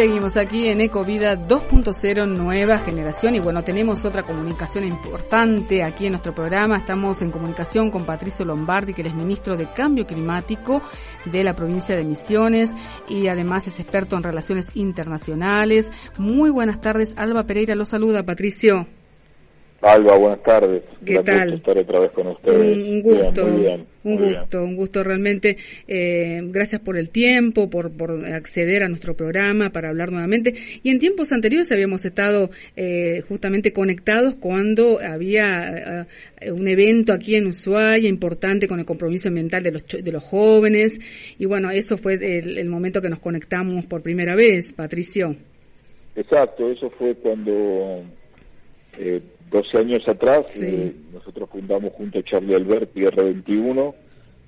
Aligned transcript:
seguimos 0.00 0.38
aquí 0.38 0.66
en 0.68 0.80
Ecovida 0.80 1.36
2.0 1.36 2.26
Nueva 2.26 2.78
Generación 2.78 3.34
y 3.34 3.40
bueno, 3.40 3.62
tenemos 3.62 4.06
otra 4.06 4.22
comunicación 4.22 4.84
importante 4.84 5.84
aquí 5.84 6.06
en 6.06 6.12
nuestro 6.12 6.34
programa. 6.34 6.78
Estamos 6.78 7.20
en 7.20 7.30
comunicación 7.30 7.90
con 7.90 8.06
Patricio 8.06 8.46
Lombardi, 8.46 8.94
que 8.94 9.02
es 9.02 9.14
ministro 9.14 9.58
de 9.58 9.66
Cambio 9.66 10.06
Climático 10.06 10.80
de 11.26 11.44
la 11.44 11.54
provincia 11.54 11.94
de 11.94 12.04
Misiones 12.04 12.70
y 13.10 13.28
además 13.28 13.66
es 13.66 13.78
experto 13.78 14.16
en 14.16 14.22
relaciones 14.22 14.70
internacionales. 14.72 15.92
Muy 16.16 16.48
buenas 16.48 16.80
tardes, 16.80 17.12
Alba 17.16 17.44
Pereira 17.44 17.74
lo 17.74 17.84
saluda, 17.84 18.22
Patricio. 18.22 18.86
Alba, 19.82 20.18
buenas 20.18 20.42
tardes. 20.42 20.82
¿Qué 21.04 21.18
tal? 21.20 21.54
estar 21.54 21.78
otra 21.78 22.00
vez 22.00 22.10
con 22.12 22.26
ustedes. 22.26 22.76
Un 22.76 23.00
gusto, 23.00 23.46
un 24.04 24.16
gusto, 24.16 24.62
un 24.62 24.76
gusto 24.76 25.02
realmente. 25.02 25.56
Eh, 25.88 26.42
gracias 26.44 26.82
por 26.82 26.98
el 26.98 27.08
tiempo, 27.08 27.70
por, 27.70 27.90
por 27.90 28.26
acceder 28.26 28.82
a 28.82 28.88
nuestro 28.88 29.14
programa 29.14 29.70
para 29.70 29.88
hablar 29.88 30.12
nuevamente. 30.12 30.52
Y 30.82 30.90
en 30.90 30.98
tiempos 30.98 31.32
anteriores 31.32 31.72
habíamos 31.72 32.04
estado 32.04 32.50
eh, 32.76 33.22
justamente 33.26 33.72
conectados 33.72 34.36
cuando 34.36 35.00
había 35.00 36.06
eh, 36.42 36.52
un 36.52 36.68
evento 36.68 37.14
aquí 37.14 37.36
en 37.36 37.46
Ushuaia 37.46 38.06
importante 38.06 38.68
con 38.68 38.80
el 38.80 38.84
compromiso 38.84 39.28
ambiental 39.28 39.62
de 39.62 39.72
los, 39.72 39.86
de 39.86 40.12
los 40.12 40.22
jóvenes. 40.22 40.98
Y 41.38 41.46
bueno, 41.46 41.70
eso 41.70 41.96
fue 41.96 42.14
el, 42.14 42.58
el 42.58 42.68
momento 42.68 43.00
que 43.00 43.08
nos 43.08 43.20
conectamos 43.20 43.86
por 43.86 44.02
primera 44.02 44.34
vez, 44.34 44.74
Patricio. 44.74 45.36
Exacto, 46.16 46.70
eso 46.70 46.90
fue 46.98 47.14
cuando 47.14 48.04
eh, 48.98 49.22
12 49.50 49.78
años 49.78 50.08
atrás 50.08 50.56
eh, 50.62 50.94
nosotros 51.12 51.48
fundamos 51.50 51.92
junto 51.94 52.20
a 52.20 52.22
Charlie 52.22 52.54
Albert 52.54 52.92
Tierra 52.92 53.24
21 53.24 53.94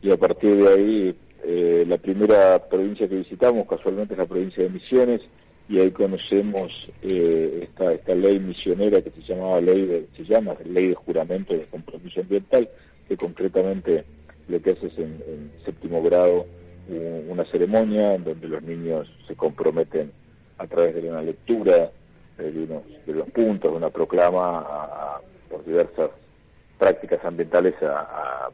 y 0.02 0.12
a 0.12 0.16
partir 0.16 0.56
de 0.56 0.68
ahí 0.68 1.14
eh, 1.44 1.84
la 1.88 1.98
primera 1.98 2.58
provincia 2.68 3.08
que 3.08 3.16
visitamos 3.16 3.66
casualmente 3.66 4.14
es 4.14 4.18
la 4.18 4.26
provincia 4.26 4.62
de 4.62 4.70
Misiones 4.70 5.20
y 5.68 5.80
ahí 5.80 5.90
conocemos 5.90 6.70
eh, 7.02 7.60
esta, 7.64 7.92
esta 7.92 8.14
ley 8.14 8.38
misionera 8.38 9.02
que 9.02 9.10
se 9.10 9.22
llamaba 9.22 9.60
ley 9.60 9.86
de, 9.86 10.06
se 10.16 10.24
llama 10.24 10.54
ley 10.64 10.88
de 10.88 10.94
juramento 10.94 11.52
de 11.52 11.64
compromiso 11.64 12.20
ambiental 12.20 12.68
que 13.08 13.16
concretamente 13.16 14.04
lo 14.48 14.62
que 14.62 14.70
hace 14.70 14.86
es 14.86 14.98
en, 14.98 15.50
séptimo 15.64 16.02
grado 16.02 16.46
una 17.28 17.44
ceremonia 17.46 18.16
en 18.16 18.24
donde 18.24 18.48
los 18.48 18.62
niños 18.62 19.08
se 19.26 19.34
comprometen 19.34 20.10
a 20.58 20.66
través 20.66 20.96
de 20.96 21.08
una 21.08 21.22
lectura 21.22 21.90
de, 22.38 22.64
unos, 22.64 22.82
de 23.06 23.12
los 23.12 23.30
puntos 23.30 23.70
de 23.70 23.76
una 23.76 23.90
proclama 23.90 25.20
por 25.48 25.64
diversas 25.64 26.10
prácticas 26.78 27.24
ambientales 27.24 27.74
a, 27.82 28.48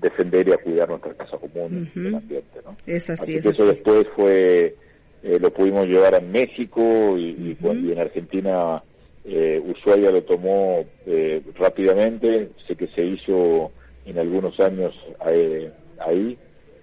defender 0.00 0.48
y 0.48 0.52
a 0.52 0.58
cuidar 0.58 0.88
nuestra 0.88 1.14
casa 1.14 1.38
común 1.38 1.88
y 1.94 1.98
el 2.06 2.14
ambiente. 2.14 2.60
¿no? 2.64 2.76
Es 2.86 3.08
así, 3.10 3.40
que 3.40 3.48
eso 3.48 3.66
después 3.66 4.06
fue, 4.16 4.74
eh, 5.22 5.38
lo 5.38 5.52
pudimos 5.52 5.86
llevar 5.86 6.14
a 6.14 6.20
México 6.20 7.16
y, 7.16 7.56
en 7.62 7.98
Argentina 7.98 8.82
eh, 9.24 9.62
Ushuaia 9.64 10.10
lo 10.10 10.22
tomó 10.24 10.84
eh, 11.06 11.42
rápidamente, 11.56 12.50
sé 12.66 12.76
que 12.76 12.88
se 12.88 13.04
hizo 13.04 13.70
en 14.04 14.18
algunos 14.18 14.58
años 14.60 14.94
eh, 15.26 15.70
ahí 15.98 16.36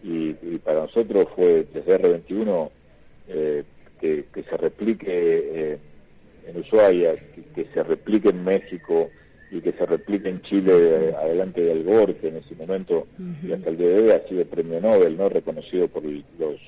y, 0.04 0.34
para 0.60 0.82
nosotros 0.82 1.28
fue 1.36 1.66
desde 1.72 2.00
R21 2.00 2.70
que, 4.00 4.26
que, 4.34 4.44
se 4.44 4.58
replique 4.58 5.78
en 6.48 6.58
Ushuaia, 6.58 7.16
que, 7.56 7.66
se 7.74 7.84
replique 7.84 8.30
en 8.30 8.44
México 8.44 9.10
y 9.52 9.62
que 9.62 9.72
se 9.74 9.86
replique 9.86 10.30
en 10.30 10.42
Chile 10.42 11.14
adelante 11.16 11.62
de 11.62 11.72
Al 11.72 12.16
que 12.16 12.28
en 12.30 12.38
ese 12.38 12.56
momento, 12.56 13.08
y 13.44 13.52
hasta 13.52 13.70
el 13.70 13.78
día 13.78 13.88
de 13.88 14.02
hoy 14.02 14.12
ha 14.12 14.28
sido 14.28 14.46
premio 14.46 14.80
Nobel, 14.80 15.18
no 15.18 15.30
reconocido 15.30 15.88
por 15.88 16.04
los, 16.04 16.60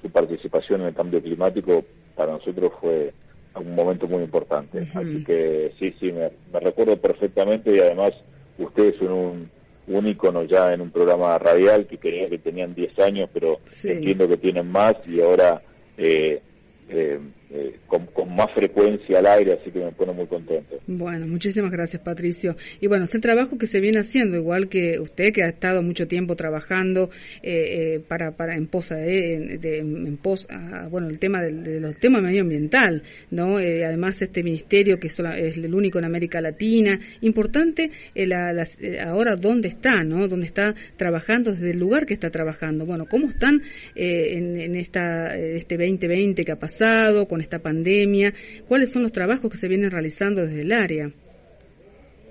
su 0.00 0.10
participación 0.10 0.82
en 0.82 0.88
el 0.88 0.94
cambio 0.94 1.20
climático, 1.20 1.84
para 2.14 2.32
nosotros 2.32 2.72
fue 2.80 3.12
un 3.54 3.74
momento 3.74 4.06
muy 4.06 4.22
importante. 4.22 4.86
Así 4.94 5.24
que 5.24 5.72
sí, 5.78 5.94
sí, 5.98 6.12
me, 6.12 6.30
recuerdo 6.60 6.96
perfectamente 6.96 7.74
y 7.74 7.80
además 7.80 8.12
ustedes 8.58 8.96
son 8.96 9.12
un, 9.12 9.50
un 9.88 10.06
ícono 10.06 10.44
ya 10.44 10.72
en 10.72 10.80
un 10.80 10.90
programa 10.90 11.36
radial 11.38 11.86
que 11.86 11.98
creía 11.98 12.28
que 12.28 12.38
tenían 12.38 12.74
10 12.74 12.98
años, 13.00 13.28
pero 13.32 13.58
entiendo 13.82 14.28
que 14.28 14.36
tienen 14.36 14.70
más 14.70 14.94
y 15.06 15.20
ahora 15.20 15.62
eh, 15.98 16.40
eh, 16.88 17.20
eh, 17.52 17.80
con, 17.88 18.08
más 18.36 18.54
frecuencia 18.54 19.18
al 19.18 19.26
aire, 19.26 19.54
así 19.54 19.72
que 19.72 19.80
me 19.80 19.90
pone 19.90 20.12
muy 20.12 20.26
contento. 20.28 20.78
Bueno, 20.86 21.26
muchísimas 21.26 21.72
gracias, 21.72 22.00
Patricio. 22.00 22.54
Y 22.80 22.86
bueno, 22.86 23.04
es 23.04 23.14
el 23.16 23.20
trabajo 23.20 23.58
que 23.58 23.66
se 23.66 23.80
viene 23.80 23.98
haciendo, 23.98 24.36
igual 24.36 24.68
que 24.68 25.00
usted, 25.00 25.32
que 25.32 25.42
ha 25.42 25.48
estado 25.48 25.82
mucho 25.82 26.06
tiempo 26.06 26.36
trabajando 26.36 27.10
eh, 27.42 27.96
eh 27.96 28.00
para, 28.06 28.36
para 28.36 28.54
en 28.54 28.68
posa 28.68 28.94
de, 28.94 29.78
en 29.78 30.16
pos, 30.18 30.46
bueno, 30.90 31.08
el 31.08 31.18
tema 31.18 31.42
de, 31.42 31.80
los 31.80 31.96
temas 31.96 32.22
medioambiental, 32.22 33.02
¿no? 33.32 33.58
Eh, 33.58 33.84
además, 33.84 34.22
este 34.22 34.44
ministerio 34.44 35.00
que 35.00 35.08
es, 35.08 35.18
el 35.18 35.74
único 35.74 35.98
en 35.98 36.04
América 36.04 36.40
Latina, 36.40 37.00
importante 37.20 37.90
la, 38.14 38.64
ahora 39.06 39.34
dónde 39.34 39.66
está, 39.66 40.04
¿no? 40.04 40.28
Dónde 40.28 40.46
está 40.46 40.76
trabajando, 40.96 41.50
desde 41.50 41.72
el 41.72 41.80
lugar 41.80 42.06
que 42.06 42.14
está 42.14 42.30
trabajando. 42.30 42.86
Bueno, 42.86 43.06
¿cómo 43.10 43.26
están 43.26 43.60
en, 43.96 44.60
en 44.60 44.76
esta, 44.76 45.36
este 45.36 45.76
2020 45.76 46.44
que 46.44 46.52
ha 46.52 46.58
pasado, 46.58 47.26
con 47.26 47.39
esta 47.40 47.58
pandemia? 47.58 48.32
¿Cuáles 48.68 48.90
son 48.92 49.02
los 49.02 49.12
trabajos 49.12 49.50
que 49.50 49.56
se 49.56 49.68
vienen 49.68 49.90
realizando 49.90 50.46
desde 50.46 50.62
el 50.62 50.72
área? 50.72 51.10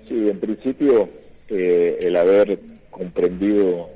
Sí, 0.08 0.28
en 0.28 0.40
principio 0.40 1.08
eh, 1.48 1.98
el 2.02 2.16
haber 2.16 2.58
comprendido, 2.90 3.88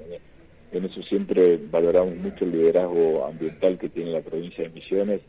en 0.73 0.85
eso 0.85 1.03
siempre 1.03 1.59
valoramos 1.71 2.17
mucho 2.17 2.45
el 2.45 2.53
liderazgo 2.53 3.27
ambiental 3.27 3.79
que 3.79 3.89
tiene 3.89 4.13
la 4.13 4.21
provincia 4.21 4.65
de 4.65 4.71
Misiones, 4.71 5.21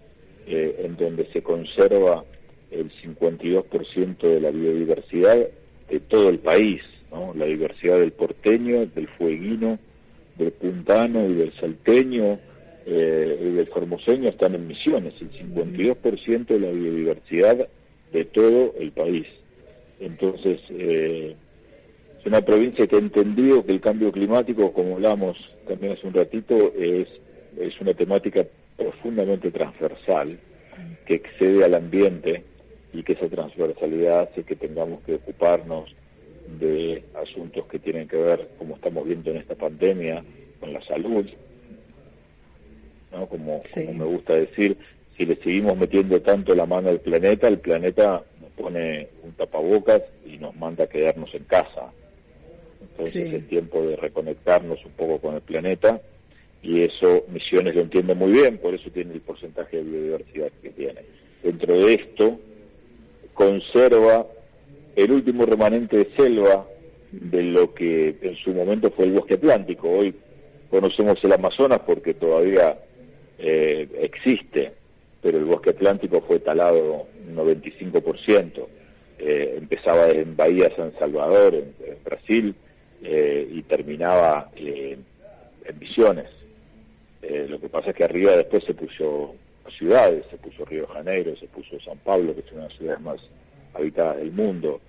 eh, 0.48 0.82
en 0.84 0.96
donde 0.96 1.26
se 1.32 1.42
conserva 1.42 2.24
el 2.72 2.92
52% 2.92 4.18
de 4.20 4.40
la 4.40 4.52
biodiversidad 4.52 5.48
de 5.90 6.00
todo 6.02 6.30
el 6.30 6.40
país, 6.40 6.82
¿no? 7.12 7.34
la 7.36 7.46
diversidad 7.46 8.00
del 8.00 8.12
porteño, 8.12 8.86
del 8.88 9.08
fueguino, 9.08 9.80
del 10.38 10.52
puntano 10.52 11.30
y 11.30 11.34
del 11.34 11.54
salteño, 11.54 12.40
eh, 12.86 13.54
del 13.56 13.68
formoseño 13.68 14.30
están 14.30 14.56
en 14.56 14.68
Misiones, 14.68 15.14
el 15.20 15.32
52% 15.32 16.46
de 16.46 16.60
la 16.60 16.72
biodiversidad 16.72 17.68
de 18.12 18.26
todo 18.26 18.74
el 18.80 18.92
país. 18.92 19.26
Entonces, 20.00 20.60
eh, 20.70 21.36
es 22.20 22.26
una 22.26 22.42
provincia 22.42 22.86
que 22.86 22.96
ha 22.96 23.00
entendido 23.00 23.66
que 23.66 23.72
el 23.72 23.82
cambio 23.82 24.12
climático, 24.12 24.72
como 24.74 24.96
hablamos 24.96 25.38
también 25.68 25.94
hace 25.94 26.08
un 26.08 26.14
ratito, 26.14 26.74
es, 26.78 27.08
es 27.60 27.80
una 27.82 27.94
temática 27.94 28.46
profundamente 28.78 29.52
transversal 29.52 30.38
que 31.06 31.16
excede 31.16 31.64
al 31.64 31.76
ambiente 31.76 32.44
y 32.94 33.04
que 33.04 33.14
esa 33.14 33.28
transversalidad 33.28 34.30
hace 34.30 34.44
que 34.44 34.56
tengamos 34.56 35.02
que 35.04 35.16
ocuparnos 35.16 35.94
de 36.60 37.04
asuntos 37.16 37.66
que 37.68 37.80
tienen 37.80 38.08
que 38.08 38.18
ver, 38.18 38.50
como 38.58 38.76
estamos 38.76 39.06
viendo 39.06 39.32
en 39.32 39.38
esta 39.38 39.56
pandemia, 39.56 40.24
con 40.60 40.74
la 40.74 40.82
salud, 40.84 41.26
como, 43.30 43.62
me 43.76 44.06
gusta 44.06 44.34
decir, 44.34 44.78
si 45.18 45.26
le 45.26 45.36
seguimos 45.38 45.78
metiendo 45.78 46.22
tanto 46.22 46.54
la 46.56 46.66
mano 46.66 46.90
al 46.90 47.00
planeta, 47.00 47.48
el 47.48 47.60
planeta 47.60 48.24
nos 48.42 48.52
pone 48.52 49.08
un 49.24 49.32
tapabocas 49.34 50.02
y 50.26 50.38
nos 50.38 50.56
manda 50.56 50.84
a 50.84 50.88
quedarnos 50.88 51.34
en 51.34 51.44
casa. 51.46 51.92
Entonces 52.82 53.34
es 53.34 53.48
tiempo 53.48 53.82
de 53.82 53.96
reconectarnos 53.96 54.84
un 54.86 54.92
poco 54.92 55.20
con 55.20 55.36
el 55.36 55.42
planeta 55.42 56.02
y 56.62 56.82
eso 56.82 57.26
Misiones 57.30 57.76
lo 57.76 57.82
entiende 57.82 58.16
muy 58.16 58.32
bien, 58.32 58.58
por 58.58 58.74
eso 58.74 58.90
tiene 58.90 59.14
el 59.14 59.22
porcentaje 59.22 59.78
de 59.78 59.84
biodiversidad 59.84 60.52
que 60.62 60.70
tiene. 60.72 61.02
Dentro 61.44 61.78
de 61.78 61.94
esto 61.94 62.40
conserva 63.34 64.26
el 64.96 65.12
último 65.12 65.46
remanente 65.46 65.98
de 65.98 66.10
selva 66.16 66.66
de 67.12 67.44
lo 67.44 67.74
que 67.74 68.16
en 68.22 68.36
su 68.38 68.54
momento 68.54 68.92
fue 68.92 69.06
el 69.06 69.12
bosque 69.12 69.36
atlántico. 69.36 69.90
Hoy 69.90 70.14
conocemos 70.70 71.24
el 71.24 71.34
Amazonas 71.34 71.82
porque 71.86 72.14
todavía 72.14 72.78
eh, 73.38 73.88
existe, 74.02 74.74
pero 75.22 75.38
el 75.38 75.46
bosque 75.46 75.72
atlántico 75.72 76.22
fue 76.22 76.40
talado 76.40 77.08
un 77.28 77.36
95%. 77.36 78.68
Eh, 79.18 79.56
empezaba 79.58 80.10
en 80.10 80.36
Bahía 80.36 80.74
San 80.76 80.94
Salvador, 80.98 81.56
en, 81.56 81.74
Brasil, 82.04 82.56
eh, 83.04 83.48
y 83.52 83.62
terminaba 83.64 84.52
en 84.56 85.04
Misiones. 85.80 86.30
lo 87.50 87.60
que 87.60 87.70
pasa 87.70 87.90
es 87.90 87.96
que 87.96 88.04
arriba 88.04 88.36
después 88.38 88.64
se 88.64 88.74
puso 88.74 89.36
ciudades, 89.78 90.26
se 90.30 90.38
puso 90.38 90.64
Río 90.66 90.88
Janeiro, 90.88 91.36
se 91.38 91.48
puso 91.48 91.80
San 91.80 91.98
Pablo, 92.00 92.34
que 92.34 92.42
es 92.42 92.52
una 92.52 92.64
de 92.64 92.70
las 92.70 92.78
ciudades 92.78 93.02
más 93.02 93.20
habitadas 93.74 94.18
del 94.18 94.32
mundo. 94.32 94.80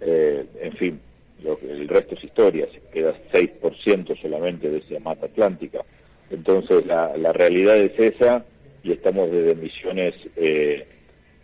en 0.00 0.72
fin, 0.76 1.00
lo, 1.42 1.58
el 1.62 1.88
resto 1.88 2.14
es 2.14 2.24
historia, 2.24 2.68
se 2.70 2.80
queda 2.92 3.14
6% 3.32 4.20
solamente 4.20 4.68
de 4.70 4.78
esa 4.78 5.00
mata 5.00 5.26
atlántica. 5.26 5.84
Entonces 6.30 6.84
la, 6.86 7.16
la 7.16 7.32
realidad 7.32 7.76
es 7.76 7.98
esa 7.98 8.44
y 8.82 8.92
estamos 8.92 9.30
desde 9.30 9.54
Misiones 9.54 10.14
eh, 10.36 10.86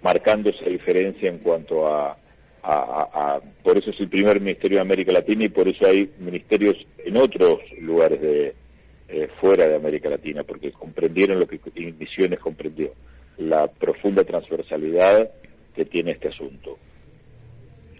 marcando 0.02 0.50
esa 0.50 0.68
diferencia 0.68 1.28
en 1.28 1.38
cuanto 1.38 1.86
a, 1.86 2.16
a, 2.62 3.40
Por 3.62 3.78
eso 3.78 3.90
es 3.90 4.00
el 4.00 4.08
primer 4.08 4.40
ministerio 4.40 4.78
de 4.78 4.82
América 4.82 5.12
Latina 5.12 5.44
y 5.44 5.48
por 5.48 5.68
eso 5.68 5.86
hay 5.88 6.10
ministerios 6.18 6.76
en 7.04 7.16
otros 7.16 7.60
lugares 7.80 8.20
de 8.20 8.54
eh, 9.08 9.28
fuera 9.40 9.66
de 9.68 9.76
América 9.76 10.08
Latina, 10.08 10.42
porque 10.42 10.72
comprendieron 10.72 11.38
lo 11.38 11.46
que 11.46 11.60
Misiones 11.98 12.38
comprendió. 12.40 12.92
la 13.38 13.66
profunda 13.66 14.24
transversalidad 14.24 15.30
que 15.74 15.84
tiene 15.84 16.12
este 16.12 16.28
asunto. 16.28 16.78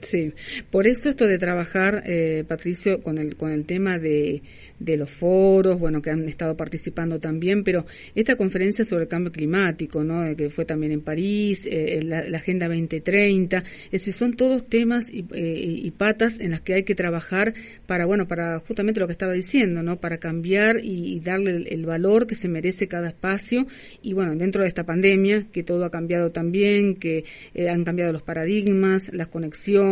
Sí, 0.03 0.33
por 0.71 0.89
eso 0.89 1.09
esto 1.09 1.27
de 1.29 1.39
trabajar, 1.39 2.03
eh, 2.07 2.45
Patricio, 2.47 3.03
con 3.03 3.19
el, 3.19 3.37
con 3.37 3.53
el 3.53 3.65
tema 3.65 3.99
de, 3.99 4.43
de 4.81 4.97
los 4.97 5.11
foros, 5.11 5.79
bueno, 5.79 6.03
que 6.03 6.11
han 6.11 6.29
estado 6.29 6.57
participando 6.57 7.21
también, 7.21 7.63
pero 7.63 7.87
esta 8.15 8.35
conferencia 8.35 8.85
sobre 8.85 9.05
el 9.05 9.09
cambio 9.09 9.31
climático, 9.31 10.03
¿no? 10.03 10.25
Eh, 10.25 10.35
que 10.35 10.51
fue 10.51 10.65
también 10.65 10.93
en 10.93 11.03
París, 11.03 11.67
eh, 11.71 12.01
la, 12.03 12.37
Agenda 12.37 12.67
2030, 12.67 13.59
es 13.59 13.91
decir, 13.93 14.13
son 14.13 14.35
todos 14.35 14.69
temas 14.69 15.09
y, 15.09 15.25
y, 15.33 15.91
patas 15.93 16.41
en 16.41 16.51
las 16.51 16.63
que 16.63 16.75
hay 16.75 16.83
que 16.83 16.97
trabajar 16.97 17.55
para, 17.87 18.05
bueno, 18.05 18.27
para 18.27 18.59
justamente 18.59 18.99
lo 18.99 19.07
que 19.07 19.13
estaba 19.13 19.33
diciendo, 19.33 19.83
¿no? 19.85 20.01
Para 20.01 20.19
cambiar 20.19 20.81
y, 20.83 21.21
darle 21.21 21.69
el, 21.69 21.87
valor 21.87 22.27
que 22.27 22.35
se 22.35 22.49
merece 22.49 22.89
cada 22.89 23.09
espacio 23.09 23.67
y, 24.03 24.15
bueno, 24.15 24.35
dentro 24.35 24.63
de 24.63 24.69
esta 24.69 24.85
pandemia, 24.85 25.47
que 25.53 25.63
todo 25.63 25.85
ha 25.85 25.91
cambiado 25.91 26.33
también, 26.33 26.97
que 26.97 27.25
han 27.71 27.85
cambiado 27.85 28.13
los 28.13 28.23
paradigmas, 28.23 29.13
las 29.13 29.29
conexiones, 29.29 29.92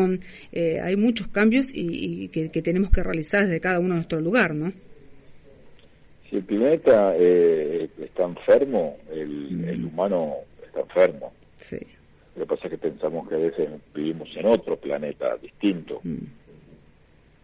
eh, 0.52 0.80
hay 0.80 0.96
muchos 0.96 1.28
cambios 1.28 1.70
y, 1.74 2.28
que, 2.28 2.48
tenemos 2.62 2.90
que 2.90 3.02
realizar 3.02 3.44
desde 3.44 3.60
cada 3.60 3.78
uno 3.78 3.90
de 3.90 3.94
nuestro 3.96 4.20
lugar, 4.20 4.54
¿no? 4.54 4.72
Si 6.28 6.36
el 6.36 6.44
planeta 6.44 7.14
eh, 7.16 7.88
está 7.98 8.24
enfermo, 8.24 8.96
mm. 9.08 9.68
el, 9.68 9.84
humano 9.84 10.36
está 10.64 10.80
enfermo. 10.80 11.32
Sí. 11.56 11.78
Lo 12.36 12.42
que 12.42 12.54
pasa 12.54 12.66
es 12.66 12.70
que 12.70 12.78
pensamos 12.78 13.28
que 13.28 13.34
a 13.34 13.38
veces 13.38 13.68
vivimos 13.94 14.28
en 14.36 14.46
otro 14.46 14.76
planeta 14.76 15.36
distinto, 15.36 16.00
mm. 16.04 16.24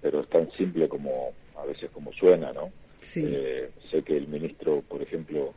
pero 0.03 0.21
es 0.21 0.29
tan 0.29 0.51
simple 0.53 0.89
como 0.89 1.33
a 1.57 1.67
veces 1.67 1.91
como 1.91 2.13
suena, 2.13 2.53
¿no? 2.53 2.71
Sí. 3.01 3.23
Eh, 3.25 3.71
sé 3.91 4.03
que 4.03 4.17
el 4.17 4.29
ministro, 4.29 4.83
por 4.89 5.03
ejemplo, 5.03 5.53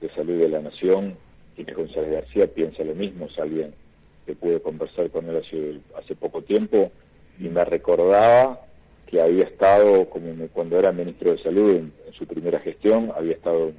de 0.00 0.08
Salud 0.10 0.38
de 0.38 0.48
la 0.48 0.60
Nación, 0.60 1.16
Inés 1.56 1.76
González 1.76 2.10
García, 2.10 2.46
piensa 2.46 2.82
lo 2.82 2.94
mismo, 2.94 3.26
es 3.26 3.38
alguien 3.38 3.72
que 4.26 4.34
pude 4.34 4.60
conversar 4.60 5.10
con 5.10 5.28
él 5.28 5.36
hace, 5.36 5.78
hace 5.96 6.14
poco 6.14 6.42
tiempo 6.42 6.90
y 7.38 7.48
me 7.48 7.64
recordaba 7.64 8.60
que 9.06 9.20
había 9.20 9.44
estado, 9.44 10.08
como 10.08 10.32
cuando 10.48 10.78
era 10.78 10.92
ministro 10.92 11.32
de 11.32 11.42
Salud 11.42 11.74
en, 11.74 11.92
su 12.16 12.26
primera 12.26 12.60
gestión, 12.60 13.10
había 13.16 13.32
estado 13.32 13.72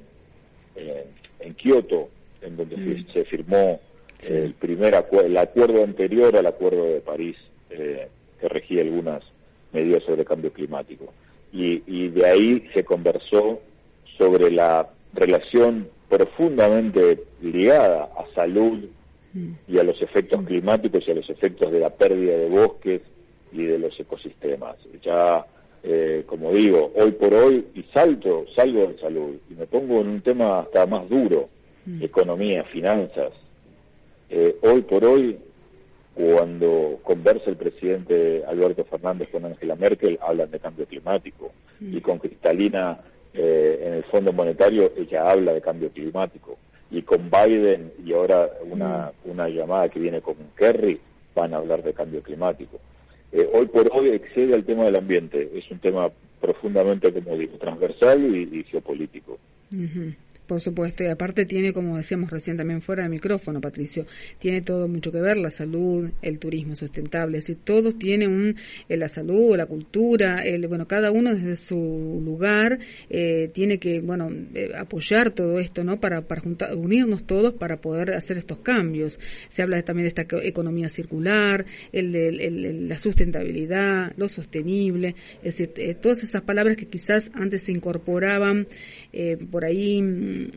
en, 0.74 1.04
en 1.40 1.54
Kioto, 1.54 2.10
en 2.42 2.56
donde 2.56 2.76
mm. 2.76 3.12
se 3.12 3.24
firmó 3.24 3.80
el 4.28 4.54
primer 4.54 4.94
el 5.24 5.36
acuerdo 5.38 5.82
anterior 5.82 6.36
al 6.36 6.46
acuerdo 6.46 6.84
de 6.84 7.00
París 7.00 7.36
eh, 7.70 8.08
que 8.40 8.48
regía 8.48 8.82
algunas 8.82 9.22
medidas 9.72 10.02
sobre 10.04 10.24
cambio 10.24 10.52
climático. 10.52 11.12
Y, 11.52 11.82
y 11.86 12.08
de 12.08 12.28
ahí 12.28 12.68
se 12.74 12.84
conversó 12.84 13.60
sobre 14.18 14.50
la 14.50 14.88
relación 15.14 15.88
profundamente 16.08 17.24
ligada 17.40 18.10
a 18.16 18.26
salud 18.34 18.84
y 19.68 19.78
a 19.78 19.82
los 19.82 20.00
efectos 20.00 20.44
climáticos 20.44 21.06
y 21.06 21.10
a 21.10 21.14
los 21.14 21.28
efectos 21.28 21.70
de 21.70 21.80
la 21.80 21.90
pérdida 21.90 22.36
de 22.36 22.48
bosques 22.48 23.02
y 23.52 23.64
de 23.64 23.78
los 23.78 23.98
ecosistemas. 23.98 24.76
Ya, 25.02 25.44
eh, 25.82 26.24
como 26.26 26.52
digo, 26.52 26.92
hoy 26.94 27.12
por 27.12 27.34
hoy, 27.34 27.66
y 27.74 27.82
salto, 27.94 28.46
salgo 28.54 28.86
de 28.86 28.98
salud, 28.98 29.36
y 29.50 29.54
me 29.54 29.66
pongo 29.66 30.00
en 30.00 30.08
un 30.08 30.20
tema 30.20 30.60
hasta 30.60 30.86
más 30.86 31.08
duro, 31.08 31.48
economía, 32.00 32.64
finanzas. 32.64 33.32
Eh, 34.28 34.56
hoy 34.62 34.82
por 34.82 35.04
hoy, 35.04 35.38
cuando 36.14 36.98
conversa 37.02 37.50
el 37.50 37.56
presidente 37.56 38.42
Alberto 38.46 38.84
Fernández 38.84 39.28
con 39.30 39.44
Angela 39.44 39.76
Merkel, 39.76 40.18
hablan 40.20 40.50
de 40.50 40.58
cambio 40.58 40.86
climático, 40.86 41.52
y 41.80 42.00
con 42.00 42.18
Cristalina 42.18 42.98
eh, 43.34 43.82
en 43.82 43.92
el 43.94 44.04
Fondo 44.04 44.32
Monetario, 44.32 44.92
ella 44.96 45.30
habla 45.30 45.52
de 45.52 45.60
cambio 45.60 45.90
climático 45.90 46.58
y 46.90 47.02
con 47.02 47.30
Biden 47.30 47.92
y 48.04 48.12
ahora 48.12 48.50
una, 48.70 49.12
mm. 49.24 49.30
una 49.30 49.48
llamada 49.48 49.88
que 49.88 50.00
viene 50.00 50.20
con 50.20 50.36
Kerry 50.56 51.00
van 51.34 51.54
a 51.54 51.58
hablar 51.58 51.82
de 51.82 51.92
cambio 51.92 52.22
climático. 52.22 52.80
Eh, 53.32 53.48
hoy 53.52 53.66
por 53.66 53.90
hoy 53.92 54.10
excede 54.10 54.54
al 54.54 54.64
tema 54.64 54.84
del 54.84 54.96
ambiente, 54.96 55.50
es 55.54 55.70
un 55.70 55.78
tema 55.78 56.10
profundamente, 56.40 57.12
como 57.12 57.36
digo, 57.36 57.58
transversal 57.58 58.34
y, 58.34 58.64
geopolítico. 58.64 59.38
Por 60.46 60.60
supuesto, 60.60 61.02
y 61.02 61.08
aparte 61.08 61.44
tiene, 61.44 61.72
como 61.72 61.96
decíamos 61.96 62.30
recién 62.30 62.56
también 62.56 62.80
fuera 62.80 63.02
de 63.02 63.08
micrófono, 63.08 63.60
Patricio, 63.60 64.06
tiene 64.38 64.62
todo 64.62 64.86
mucho 64.86 65.10
que 65.10 65.20
ver, 65.20 65.36
la 65.38 65.50
salud, 65.50 66.08
el 66.22 66.38
turismo 66.38 66.76
sustentable, 66.76 67.38
es 67.38 67.46
decir, 67.46 67.58
todos 67.64 67.98
tienen 67.98 68.30
un, 68.30 68.56
eh, 68.88 68.96
la 68.96 69.08
salud, 69.08 69.56
la 69.56 69.66
cultura, 69.66 70.44
el, 70.44 70.68
bueno, 70.68 70.86
cada 70.86 71.10
uno 71.10 71.34
desde 71.34 71.56
su 71.56 72.22
lugar 72.24 72.78
eh, 73.10 73.50
tiene 73.52 73.78
que, 73.78 74.00
bueno, 74.00 74.30
eh, 74.54 74.70
apoyar 74.78 75.32
todo 75.32 75.58
esto, 75.58 75.82
¿no? 75.82 75.98
Para, 75.98 76.22
para 76.22 76.40
juntar, 76.40 76.76
unirnos 76.76 77.24
todos 77.24 77.54
para 77.54 77.80
poder 77.80 78.12
hacer 78.12 78.36
estos 78.36 78.58
cambios. 78.58 79.18
Se 79.48 79.62
habla 79.62 79.82
también 79.82 80.04
de 80.04 80.08
esta 80.08 80.26
economía 80.44 80.88
circular, 80.88 81.66
el 81.90 82.12
de 82.12 82.50
la 82.88 82.98
sustentabilidad, 83.00 84.12
lo 84.16 84.28
sostenible, 84.28 85.16
es 85.42 85.58
decir, 85.58 85.96
todas 86.00 86.22
esas 86.22 86.42
palabras 86.42 86.76
que 86.76 86.86
quizás 86.86 87.32
antes 87.34 87.62
se 87.62 87.72
incorporaban 87.72 88.68
por 89.50 89.64
ahí 89.64 90.02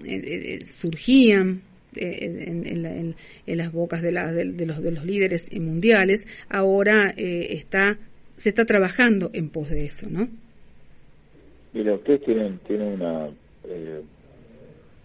eh, 0.06 0.60
eh, 0.62 0.66
surgían 0.66 1.62
eh, 1.96 3.16
en, 3.46 3.58
las 3.58 3.72
bocas 3.72 4.02
de, 4.02 4.12
de, 4.12 4.66
los, 4.66 4.82
de 4.82 4.92
los 4.92 5.06
líderes 5.06 5.52
mundiales, 5.60 6.28
ahora 6.50 7.14
está 7.18 7.98
se 8.38 8.50
está 8.50 8.64
trabajando 8.64 9.32
en 9.34 9.50
pos 9.50 9.70
de 9.70 9.84
eso, 9.84 10.08
¿no? 10.10 10.30
Mira, 11.74 11.96
ustedes 11.96 12.24
tienen, 12.24 12.58
tienen 12.60 12.94
una, 12.94 13.28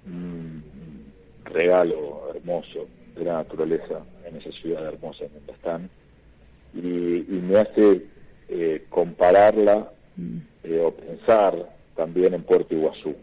un 0.07 0.63
regalo 1.45 2.33
hermoso 2.33 2.87
de 3.17 3.25
la 3.25 3.35
naturaleza 3.39 4.05
en 4.25 4.37
esa 4.37 4.53
ciudad 4.53 4.87
hermosa 4.87 5.25
en 5.25 5.33
donde 5.33 5.53
están 5.53 5.91
y, 6.75 7.25
me 7.33 7.59
hace 7.59 8.03
compararla 8.89 9.91
mm. 10.17 10.39
o 10.81 10.91
pensar 10.93 11.75
también 11.97 12.35
en 12.35 12.43
Puerto 12.45 12.73
Iguazú 12.73 13.17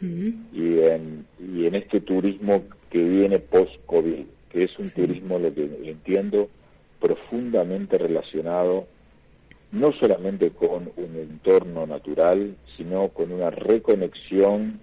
y, 0.00 0.78
en, 0.80 1.26
y 1.38 1.66
en 1.66 1.74
este 1.74 2.00
turismo 2.00 2.64
que 2.90 3.02
viene 3.02 3.38
post-COVID, 3.38 4.24
que 4.50 4.64
es 4.64 4.78
un 4.78 4.90
turismo, 4.90 5.38
lo 5.38 5.52
que 5.54 5.64
entiendo, 5.84 6.48
profundamente 7.00 7.98
relacionado 7.98 8.86
no 9.72 9.92
solamente 9.92 10.50
con 10.50 10.90
un 10.96 11.16
entorno 11.16 11.86
natural, 11.86 12.56
sino 12.76 13.08
con 13.08 13.32
una 13.32 13.50
reconexión 13.50 14.80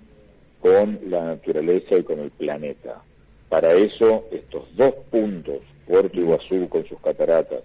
con 0.60 1.00
la 1.08 1.26
naturaleza 1.26 1.98
y 1.98 2.04
con 2.04 2.20
el 2.20 2.32
planeta. 2.32 3.02
Para 3.50 3.74
eso, 3.74 4.26
estos 4.32 4.64
dos 4.76 4.94
puntos, 5.10 5.60
Puerto 5.88 6.20
Iguazú 6.20 6.70
con 6.70 6.86
sus 6.88 7.00
cataratas 7.00 7.64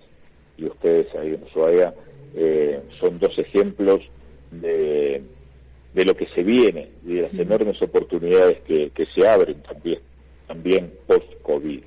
y 0.57 0.67
ustedes 0.67 1.15
ahí 1.15 1.35
en 1.35 1.43
Ushuaia, 1.45 1.95
eh, 2.35 2.81
son 3.01 3.19
dos 3.19 3.39
ejemplos 3.39 4.01
de 4.51 5.23
de 5.95 6.05
lo 6.05 6.15
que 6.15 6.27
se 6.35 6.43
viene 6.43 6.91
y 7.05 7.15
de 7.15 7.23
las 7.23 7.35
enormes 7.35 7.81
oportunidades 7.83 8.61
que, 8.63 8.91
que 8.95 9.07
se 9.07 9.27
abren 9.27 9.63
también, 9.63 10.01
también 10.47 10.93
post-COVID, 11.07 11.83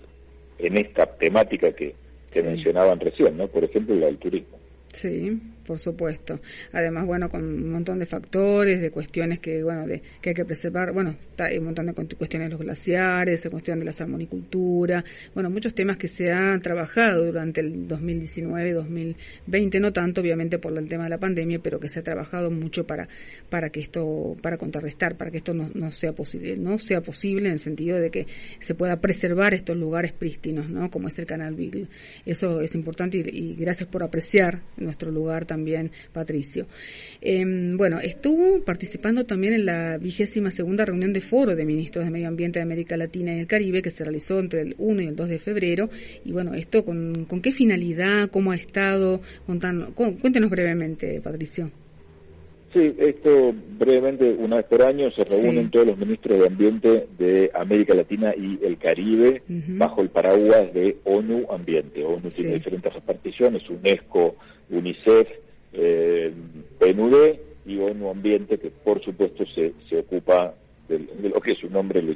en 0.60 0.78
esta 0.78 1.06
temática 1.06 1.72
que, 1.74 1.96
que 2.32 2.44
mencionaban 2.44 3.00
recién, 3.00 3.38
¿no? 3.38 3.48
Por 3.48 3.64
ejemplo, 3.64 3.96
la 3.96 4.08
del 4.08 4.18
turismo. 4.18 4.58
Sí, 4.94 5.40
por 5.72 5.80
supuesto. 5.80 6.42
Además, 6.74 7.06
bueno, 7.06 7.30
con 7.30 7.46
un 7.46 7.72
montón 7.72 7.98
de 7.98 8.06
factores, 8.06 8.82
de 8.82 8.92
cuestiones 8.92 9.40
que, 9.40 9.64
bueno, 9.64 9.88
de, 9.88 10.02
que 10.22 10.32
hay 10.32 10.36
que 10.36 10.44
preservar, 10.44 10.92
bueno, 10.92 11.16
hay 11.38 11.60
un 11.60 11.64
montón 11.64 11.86
de 11.86 11.94
cuestiones 11.94 12.50
de 12.50 12.52
los 12.52 12.60
glaciares, 12.60 13.48
cuestión 13.50 13.80
de 13.80 13.86
la 13.86 13.94
salmonicultura, 13.94 15.06
bueno, 15.34 15.50
muchos 15.50 15.74
temas 15.74 15.96
que 15.96 16.10
se 16.10 16.30
han 16.30 16.62
trabajado 16.62 17.26
durante 17.26 17.62
el 17.62 17.88
2019-2020, 17.88 19.80
no 19.80 19.94
tanto 19.94 20.20
obviamente 20.20 20.60
por 20.60 20.78
el 20.78 20.90
tema 20.90 21.06
de 21.06 21.12
la 21.12 21.20
pandemia, 21.20 21.60
pero 21.60 21.80
que 21.80 21.88
se 21.88 22.00
ha 22.00 22.04
trabajado 22.04 22.52
mucho 22.52 22.86
para, 22.86 23.08
para 23.50 23.70
que 23.70 23.80
esto, 23.80 24.36
para 24.42 24.58
contrarrestar, 24.58 25.16
para 25.16 25.32
que 25.32 25.38
esto 25.38 25.54
no, 25.54 25.70
no 25.74 25.90
sea 25.92 26.12
posible, 26.12 26.58
no 26.58 26.78
sea 26.80 27.00
posible 27.00 27.46
en 27.46 27.54
el 27.54 27.60
sentido 27.60 27.98
de 27.98 28.10
que 28.12 28.28
se 28.60 28.76
pueda 28.76 29.00
preservar 29.00 29.54
estos 29.54 29.78
lugares 29.78 30.12
prístinos, 30.12 30.70
¿no? 30.70 30.92
Como 30.92 31.08
es 31.08 31.18
el 31.18 31.26
canal 31.26 31.56
Beagle. 31.56 31.88
Eso 32.26 32.60
es 32.60 32.76
importante 32.76 33.20
y 33.20 33.56
gracias 33.56 33.88
por 33.88 34.04
apreciar 34.04 34.64
nuestro 34.76 35.12
lugar 35.12 35.46
también, 35.46 35.61
Patricio. 36.12 36.68
Em, 37.22 37.78
bueno, 37.78 38.00
estuvo 38.00 38.64
participando 38.64 39.26
también 39.26 39.54
en 39.54 39.66
la 39.66 39.98
vigésima 39.98 40.52
segunda 40.52 40.86
reunión 40.86 41.14
de 41.14 41.22
foro 41.22 41.56
de 41.56 41.66
ministros 41.66 42.06
de 42.06 42.12
Medio 42.12 42.28
Ambiente 42.28 42.60
de 42.60 42.64
América 42.64 42.98
Latina 42.98 43.36
y 43.36 43.40
el 43.40 43.48
Caribe 43.48 43.82
que 43.82 43.92
se 43.92 44.04
realizó 44.04 44.40
entre 44.40 44.62
el 44.62 44.76
1 44.78 45.02
y 45.02 45.08
el 45.08 45.16
2 45.16 45.30
de 45.30 45.40
febrero. 45.40 45.90
Y 46.26 46.32
bueno, 46.32 46.54
esto 46.54 46.84
con, 46.84 47.26
con 47.26 47.42
qué 47.42 47.52
finalidad, 47.52 48.30
cómo 48.30 48.52
ha 48.52 48.56
estado, 48.56 49.22
cuéntenos 49.46 50.50
brevemente, 50.50 51.22
Patricio. 51.22 51.72
Sí, 52.74 52.96
esto 53.00 53.54
brevemente, 53.78 54.32
una 54.32 54.58
vez 54.58 54.66
por 54.66 54.82
año 54.82 55.12
se 55.12 55.26
reúnen 55.26 55.70
todos 55.70 55.88
los 55.88 55.98
ministros 55.98 56.40
de 56.40 56.48
Ambiente 56.48 57.08
de 57.18 57.52
América 57.54 57.94
Latina 57.94 58.34
y 58.34 58.66
el 58.66 58.78
Caribe 58.78 59.42
bajo 59.78 60.02
el 60.02 60.10
paraguas 60.10 60.74
de 60.74 60.96
ONU 61.04 61.48
Ambiente. 61.52 62.06
ONU 62.06 62.30
tiene 62.30 62.54
diferentes 62.54 62.94
reparticiones, 62.94 63.70
UNESCO, 63.70 64.38
UNICEF, 64.70 65.28
eh, 65.74 66.34
PNUD 66.80 67.36
y 67.66 67.78
ONU 67.78 68.10
Ambiente, 68.10 68.58
que 68.58 68.70
por 68.70 69.04
supuesto 69.04 69.46
se, 69.54 69.74
se 69.90 70.00
ocupa 70.00 70.54
de, 70.88 71.00
lo 71.30 71.40
que 71.40 71.56
su 71.56 71.70
nombre 71.70 72.02
lo 72.02 72.14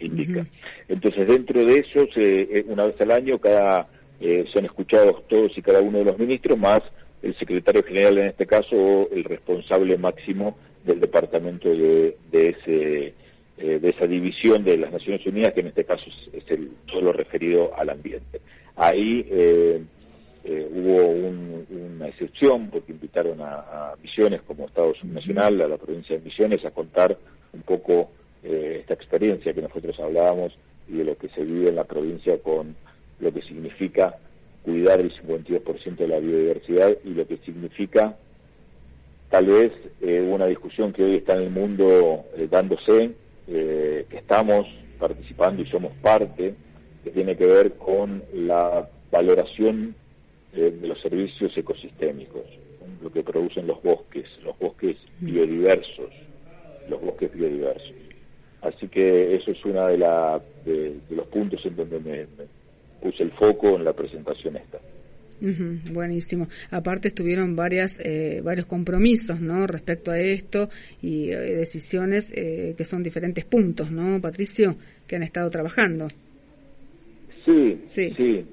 indica. 0.00 0.46
Entonces, 0.88 1.28
dentro 1.28 1.64
de 1.64 1.78
eso, 1.78 2.06
se, 2.12 2.64
una 2.68 2.86
vez 2.86 3.00
al 3.00 3.10
año, 3.12 3.38
cada 3.38 3.88
se 4.18 4.58
han 4.58 4.64
escuchado 4.64 5.22
todos 5.28 5.56
y 5.58 5.62
cada 5.62 5.82
uno 5.82 5.98
de 5.98 6.04
los 6.06 6.18
ministros, 6.18 6.58
más 6.58 6.82
el 7.22 7.36
secretario 7.36 7.82
general 7.82 8.18
en 8.18 8.28
este 8.28 8.46
caso 8.46 8.74
o 8.74 9.08
el 9.10 9.24
responsable 9.24 9.98
máximo 9.98 10.56
del 10.84 11.00
departamento 11.00 11.68
de, 11.68 12.16
de 12.30 12.48
ese 12.48 13.14
eh, 13.58 13.78
de 13.80 13.88
esa 13.88 14.06
división 14.06 14.64
de 14.64 14.76
las 14.76 14.92
Naciones 14.92 15.24
Unidas, 15.26 15.54
que 15.54 15.60
en 15.60 15.68
este 15.68 15.84
caso 15.84 16.04
es, 16.30 16.44
el, 16.50 16.72
todo 16.84 17.00
lo 17.00 17.12
referido 17.14 17.74
al 17.74 17.88
ambiente. 17.88 18.42
Ahí 18.76 19.26
eh, 19.30 19.80
eh, 20.46 20.68
hubo 20.70 21.10
una 21.76 22.08
excepción 22.08 22.70
porque 22.70 22.92
invitaron 22.92 23.40
a, 23.40 23.94
Misiones 24.02 24.42
como 24.42 24.66
Estado 24.66 24.94
Subnacional, 24.94 25.60
a 25.60 25.68
la 25.68 25.76
provincia 25.76 26.16
de 26.16 26.22
Misiones, 26.22 26.64
a 26.64 26.70
contar 26.70 27.16
un 27.52 27.62
poco 27.62 28.10
esta 28.42 28.94
experiencia 28.94 29.52
que 29.52 29.62
nosotros 29.62 29.98
hablábamos 29.98 30.56
y 30.86 30.98
de 30.98 31.04
lo 31.04 31.18
que 31.18 31.28
se 31.30 31.42
vive 31.42 31.70
en 31.70 31.74
la 31.74 31.82
provincia 31.82 32.38
con 32.38 32.76
lo 33.18 33.32
que 33.32 33.42
significa 33.42 34.14
cuidar 34.62 35.00
el 35.00 35.12
52% 35.12 35.96
de 35.96 36.06
la 36.06 36.20
biodiversidad 36.20 36.96
y 37.02 37.08
lo 37.08 37.26
que 37.26 37.38
significa 37.38 38.16
tal 39.30 39.46
vez 39.46 39.72
una 40.00 40.46
discusión 40.46 40.92
que 40.92 41.02
hoy 41.02 41.16
está 41.16 41.34
en 41.34 41.42
el 41.42 41.50
mundo 41.50 42.26
dándose 42.48 43.16
eh, 43.48 44.06
que 44.10 44.16
estamos 44.16 44.66
participando 44.98 45.62
y 45.62 45.66
somos 45.66 45.92
parte, 46.02 46.54
que 47.04 47.10
tiene 47.10 47.36
que 47.36 47.46
ver 47.46 47.74
con 47.74 48.24
la 48.32 48.88
valoración 49.12 49.94
eh, 50.56 50.70
de 50.70 50.88
los 50.88 51.00
servicios 51.00 51.56
ecosistémicos, 51.56 52.44
lo 53.02 53.10
que 53.10 53.22
producen 53.22 53.66
los 53.66 53.82
bosques, 53.82 54.26
los 54.44 54.58
bosques 54.58 54.96
mm. 55.20 55.26
biodiversos, 55.26 56.12
los 56.88 57.00
bosques 57.00 57.32
biodiversos. 57.32 57.94
Así 58.62 58.88
que 58.88 59.36
eso 59.36 59.52
es 59.52 59.64
uno 59.64 59.86
de, 59.86 59.98
la, 59.98 60.40
de, 60.64 60.96
los 61.10 61.26
puntos 61.28 61.64
en 61.64 61.76
donde 61.76 62.00
me 62.00 62.26
puse 63.00 63.22
el 63.22 63.30
foco 63.32 63.76
en 63.76 63.84
la 63.84 63.92
presentación 63.92 64.56
esta 64.56 64.78
buenísimo. 65.92 66.48
Aparte 66.70 67.08
estuvieron 67.08 67.56
varias, 67.56 67.98
eh, 68.02 68.40
varios 68.42 68.66
compromisos, 68.66 69.40
¿no? 69.40 69.66
Respecto 69.66 70.10
a 70.10 70.18
esto 70.18 70.68
y 71.02 71.30
eh, 71.30 71.36
decisiones 71.36 72.30
eh, 72.34 72.74
que 72.76 72.84
son 72.84 73.02
diferentes 73.02 73.44
puntos, 73.44 73.90
¿no, 73.90 74.20
Patricio? 74.20 74.76
Que 75.06 75.16
han 75.16 75.22
estado 75.22 75.50
trabajando. 75.50 76.08
Sí, 77.44 77.80
sí. 77.86 78.12
sí. 78.16 78.44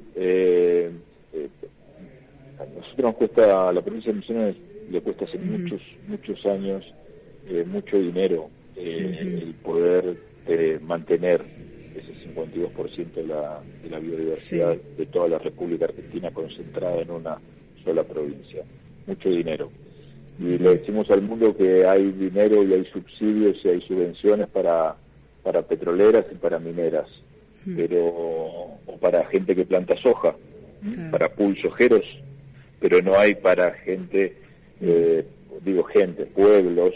A 2.64 2.80
nosotros 2.80 3.06
nos 3.06 3.16
cuesta, 3.16 3.70
a 3.70 3.74
la 3.74 3.82
provincia 3.82 4.12
de 4.12 4.20
Misiones 4.20 4.56
le 4.90 5.02
cuesta 5.02 5.26
hace 5.26 5.38
muchos, 5.38 5.82
muchos 6.08 6.46
años, 6.46 6.86
mucho 7.68 7.98
dinero 7.98 8.50
el 8.76 9.54
poder 9.64 10.18
mantener 10.82 11.42
ese 11.96 12.14
52% 12.34 13.14
de 13.14 13.28
la, 13.28 13.62
de 13.84 13.90
la 13.90 14.00
biodiversidad 14.00 14.76
de 14.98 15.06
toda 15.08 15.28
la 15.28 15.38
República 15.38 15.86
Argentina 15.86 16.32
concentrada 16.32 17.02
en 17.02 17.12
una 17.12 17.38
sola 17.84 18.04
provincia. 18.04 18.64
Mucho 19.06 19.30
dinero. 19.30 19.70
Y 20.40 20.58
le 20.58 20.78
decimos 20.78 21.10
al 21.12 21.22
mundo 21.22 21.56
que 21.56 21.86
hay 21.88 22.12
dinero 22.12 22.64
y 22.64 22.74
hay 22.74 22.86
subsidios 22.86 23.58
y 23.64 23.70
hay 23.70 23.82
subvenciones 23.82 24.48
para, 24.48 24.96
para 25.44 25.62
petroleras 25.62 26.26
y 26.32 26.36
para 26.36 26.58
mineras, 26.58 27.08
pero 27.76 28.04
o 28.06 28.98
para 29.00 29.26
gente 29.28 29.56
que 29.56 29.66
planta 29.66 29.96
soja, 30.02 30.36
para 31.12 31.30
pulsojeros, 31.30 32.04
pero 32.84 33.02
no 33.02 33.18
hay 33.18 33.36
para 33.36 33.72
gente, 33.76 34.36
eh, 34.82 35.26
digo 35.64 35.84
gente, 35.86 36.26
pueblos 36.26 36.94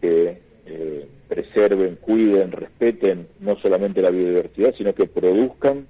que 0.00 0.38
eh, 0.64 1.06
preserven, 1.28 1.96
cuiden, 1.96 2.52
respeten 2.52 3.28
no 3.40 3.54
solamente 3.56 4.00
la 4.00 4.08
biodiversidad, 4.08 4.74
sino 4.74 4.94
que 4.94 5.04
produzcan 5.04 5.86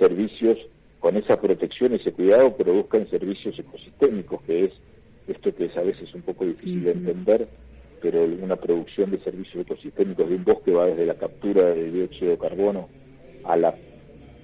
servicios 0.00 0.58
con 0.98 1.16
esa 1.16 1.40
protección, 1.40 1.94
ese 1.94 2.10
cuidado, 2.10 2.56
produzcan 2.56 3.08
servicios 3.08 3.56
ecosistémicos, 3.56 4.42
que 4.42 4.64
es 4.64 4.72
esto 5.28 5.54
que 5.54 5.66
es 5.66 5.76
a 5.76 5.82
veces 5.82 6.12
un 6.12 6.22
poco 6.22 6.44
difícil 6.44 6.82
de 6.82 6.90
entender, 6.90 7.46
pero 8.02 8.24
una 8.24 8.56
producción 8.56 9.12
de 9.12 9.18
servicios 9.18 9.64
ecosistémicos 9.64 10.28
de 10.28 10.34
un 10.34 10.42
bosque 10.42 10.72
va 10.72 10.86
desde 10.86 11.06
la 11.06 11.14
captura 11.14 11.68
de 11.68 11.88
dióxido 11.92 12.32
de 12.32 12.38
carbono 12.38 12.88
a 13.44 13.56
la 13.56 13.76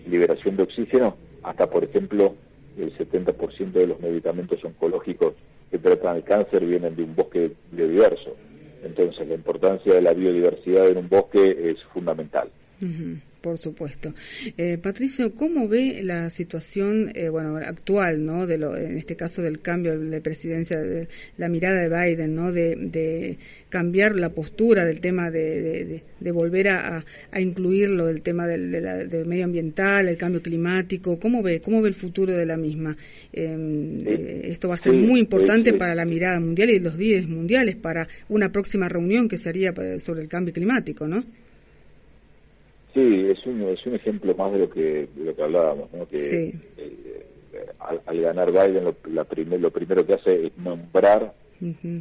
liberación 0.09 0.57
de 0.57 0.63
oxígeno, 0.63 1.17
hasta, 1.43 1.69
por 1.69 1.83
ejemplo, 1.83 2.37
el 2.79 2.97
70% 2.97 3.73
de 3.73 3.87
los 3.87 4.01
medicamentos 4.01 4.65
oncológicos 4.65 5.35
que 5.71 5.79
tratan 5.79 6.17
el 6.17 6.25
cáncer 6.25 6.65
vienen 6.65 6.97
de 6.97 7.03
un 7.03 7.15
bosque 7.15 7.53
biodiverso. 7.73 8.37
Entonces, 8.85 9.27
la 9.27 9.35
importancia 9.35 9.95
de 9.95 10.03
la 10.03 10.13
biodiversidad 10.13 10.87
en 10.89 10.99
un 10.99 11.09
bosque 11.09 11.71
es 11.71 11.83
fundamental 11.93 12.51
por 13.47 13.59
supuesto. 13.59 14.13
Eh, 14.59 14.77
Patricio, 14.77 15.33
¿cómo 15.37 15.69
ve 15.69 16.01
la 16.03 16.31
situación 16.31 17.13
eh, 17.15 17.29
bueno 17.29 17.59
actual, 17.59 18.25
no, 18.25 18.45
de 18.45 18.59
lo, 18.59 18.77
en 18.77 18.99
este 18.99 19.15
caso 19.15 19.41
del 19.41 19.61
cambio 19.61 19.97
de 19.97 20.21
presidencia, 20.21 20.81
de 20.81 21.07
la 21.37 21.49
mirada 21.49 21.83
de 21.83 21.89
Biden, 21.89 22.35
no, 22.35 22.51
de, 22.51 23.39
cambiar 23.69 24.17
la 24.17 24.31
postura 24.31 24.85
del 24.85 25.01
tema 25.01 25.31
de, 25.31 26.03
volver 26.33 26.71
a, 26.71 27.05
a, 27.31 27.41
incluirlo 27.41 28.07
del 28.07 28.23
tema 28.23 28.49
del, 28.49 29.25
medio 29.27 29.45
ambiental, 29.45 30.09
el 30.09 30.17
cambio 30.17 30.43
climático? 30.43 31.17
¿Cómo 31.21 31.41
ve, 31.41 31.61
cómo 31.61 31.81
ve 31.81 31.91
el 31.91 31.95
futuro 31.95 32.37
de 32.37 32.47
la 32.47 32.57
misma? 32.57 32.97
Em, 33.33 34.05
eh, 34.05 34.41
esto 34.47 34.67
va 34.67 34.75
a 34.75 34.79
ser 34.79 34.93
muy 34.93 35.21
importante 35.21 35.73
para 35.75 35.95
la 35.95 36.05
mirada 36.05 36.41
mundial 36.41 36.71
y 36.71 36.81
los 36.81 36.99
días 36.99 37.29
mundiales 37.29 37.77
para 37.77 38.09
una 38.29 38.51
próxima 38.51 38.89
reunión 38.89 39.29
que 39.29 39.39
sería 39.39 39.73
pues, 39.73 40.03
sobre 40.03 40.23
el 40.23 40.29
cambio 40.29 40.53
climático, 40.53 41.07
¿no? 41.07 41.23
Sí, 42.97 43.27
es 43.31 43.45
un, 43.45 43.61
es 43.69 43.85
un 43.85 43.95
ejemplo 43.95 44.35
más 44.35 44.51
de 44.53 44.59
lo 44.61 44.71
que, 44.71 45.07
de 45.15 45.25
lo 45.27 45.37
que 45.37 45.43
hablábamos, 45.43 45.93
¿no? 45.93 46.09
que 46.09 46.17
eh, 46.79 47.27
al, 47.79 48.21
ganar 48.23 48.51
Biden 48.51 48.85
lo, 48.85 48.97
la 49.13 49.25
primer, 49.25 49.61
lo 49.61 49.71
primero 49.71 50.07
que 50.07 50.15
hace 50.15 50.47
es 50.47 50.57
nombrar 50.57 51.35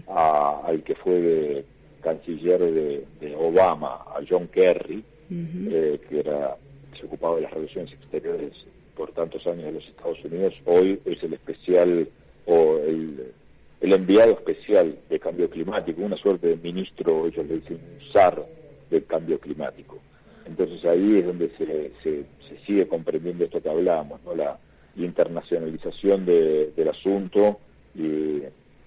a, 0.07 0.61
al 0.65 0.83
que 0.83 0.95
fue 0.95 1.65
canciller 2.01 2.61
de, 2.61 3.35
Obama, 3.35 4.05
a 4.05 4.21
John 4.29 4.47
Kerry, 4.47 5.03
eh, 5.29 5.99
que 6.07 6.19
era 6.21 6.55
se 6.97 7.05
ocupaba 7.07 7.35
de 7.35 7.41
las 7.41 7.51
relaciones 7.51 7.91
exteriores 7.91 8.53
por 8.95 9.11
tantos 9.11 9.45
años 9.47 9.65
de 9.65 9.71
los 9.73 9.87
Estados 9.89 10.23
Unidos, 10.23 10.53
hoy 10.63 10.97
es 11.03 11.21
el 11.23 11.33
especial 11.33 12.07
o 12.45 12.77
el, 12.77 13.33
el 13.81 13.93
enviado 13.93 14.31
especial 14.31 14.97
de 15.09 15.19
cambio 15.19 15.49
climático, 15.49 16.01
una 16.01 16.15
suerte 16.15 16.47
de 16.47 16.55
ministro, 16.55 17.27
ellos 17.27 17.45
le 17.47 17.55
dicen 17.55 17.79
SAR 18.13 18.45
del 18.89 19.03
cambio 19.03 19.37
climático. 19.39 19.99
Entonces 20.45 20.83
ahí 20.85 21.19
es 21.19 21.25
donde 21.25 21.49
se, 21.57 21.91
se, 22.03 22.25
sigue 22.65 22.87
comprendiendo 22.87 23.45
esto 23.45 23.61
que 23.61 23.69
hablábamos, 23.69 24.21
¿no? 24.23 24.35
la 24.35 24.57
internacionalización 24.95 26.25
del 26.25 26.89
asunto 26.89 27.59
y, 27.95 28.41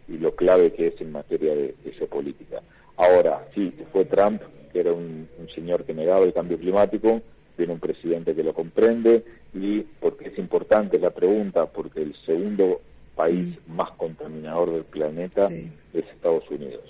lo 0.09 0.35
clave 0.35 0.73
que 0.73 0.89
es 0.89 1.01
en 1.01 1.13
materia 1.13 1.55
de, 1.55 1.75
geopolítica. 1.97 2.61
Ahora, 2.97 3.47
sí, 3.55 3.73
fue 3.93 4.05
Trump, 4.07 4.43
que 4.73 4.81
era 4.81 4.93
un, 4.93 5.29
señor 5.55 5.85
que 5.85 5.95
negaba 5.95 6.25
el 6.25 6.33
cambio 6.33 6.59
climático, 6.59 7.21
tiene 7.57 7.73
un 7.75 7.79
presidente 7.79 8.35
que 8.35 8.43
lo 8.43 8.55
comprende 8.55 9.25
y 9.55 9.81
porque 10.01 10.29
es 10.29 10.39
importante 10.39 10.99
la 10.99 11.11
pregunta, 11.11 11.67
porque 11.67 12.03
el 12.03 12.15
segundo 12.25 12.81
país 13.15 13.57
mm. 13.67 13.75
más 13.75 13.91
contaminador 13.93 14.73
del 14.73 14.85
planeta 14.85 15.49
es 15.51 16.05
Estados 16.07 16.49
Unidos. 16.51 16.85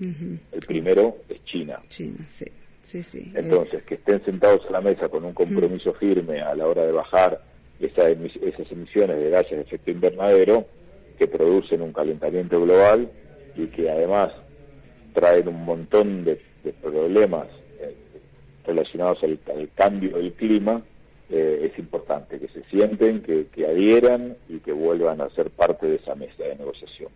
El 0.00 0.60
primero 0.66 1.16
es 1.28 1.44
China. 1.44 1.80
China, 1.88 2.24
sí. 2.28 2.46
Entonces, 3.34 3.82
que 3.84 3.94
estén 3.94 4.24
sentados 4.24 4.64
a 4.68 4.72
la 4.72 4.80
mesa 4.80 5.08
con 5.08 5.24
un 5.24 5.34
compromiso 5.34 5.92
firme 5.94 6.40
a 6.40 6.54
la 6.54 6.66
hora 6.66 6.84
de 6.86 6.92
bajar 6.92 7.40
esas 7.80 8.08
emisiones 8.72 9.18
de 9.18 9.30
gases 9.30 9.50
de 9.52 9.60
efecto 9.60 9.90
invernadero 9.90 10.66
que 11.18 11.26
producen 11.26 11.82
un 11.82 11.92
calentamiento 11.92 12.60
global 12.60 13.10
y 13.56 13.66
que 13.66 13.90
además 13.90 14.32
traen 15.12 15.48
un 15.48 15.64
montón 15.64 16.24
de, 16.24 16.40
problemas 16.82 17.46
eh, 17.80 17.94
relacionados 18.66 19.22
al, 19.22 19.38
cambio 19.74 20.18
del 20.18 20.32
clima, 20.34 20.82
eh, 21.30 21.70
es 21.70 21.78
importante 21.78 22.38
que 22.38 22.48
se 22.48 22.62
sienten, 22.64 23.22
que, 23.22 23.46
que 23.46 23.66
adhieran 23.66 24.36
y 24.48 24.58
que 24.58 24.72
vuelvan 24.72 25.20
a 25.20 25.30
ser 25.30 25.50
parte 25.50 25.86
de 25.86 25.96
esa 25.96 26.14
mesa 26.14 26.42
de 26.42 26.56
negociación. 26.56 27.10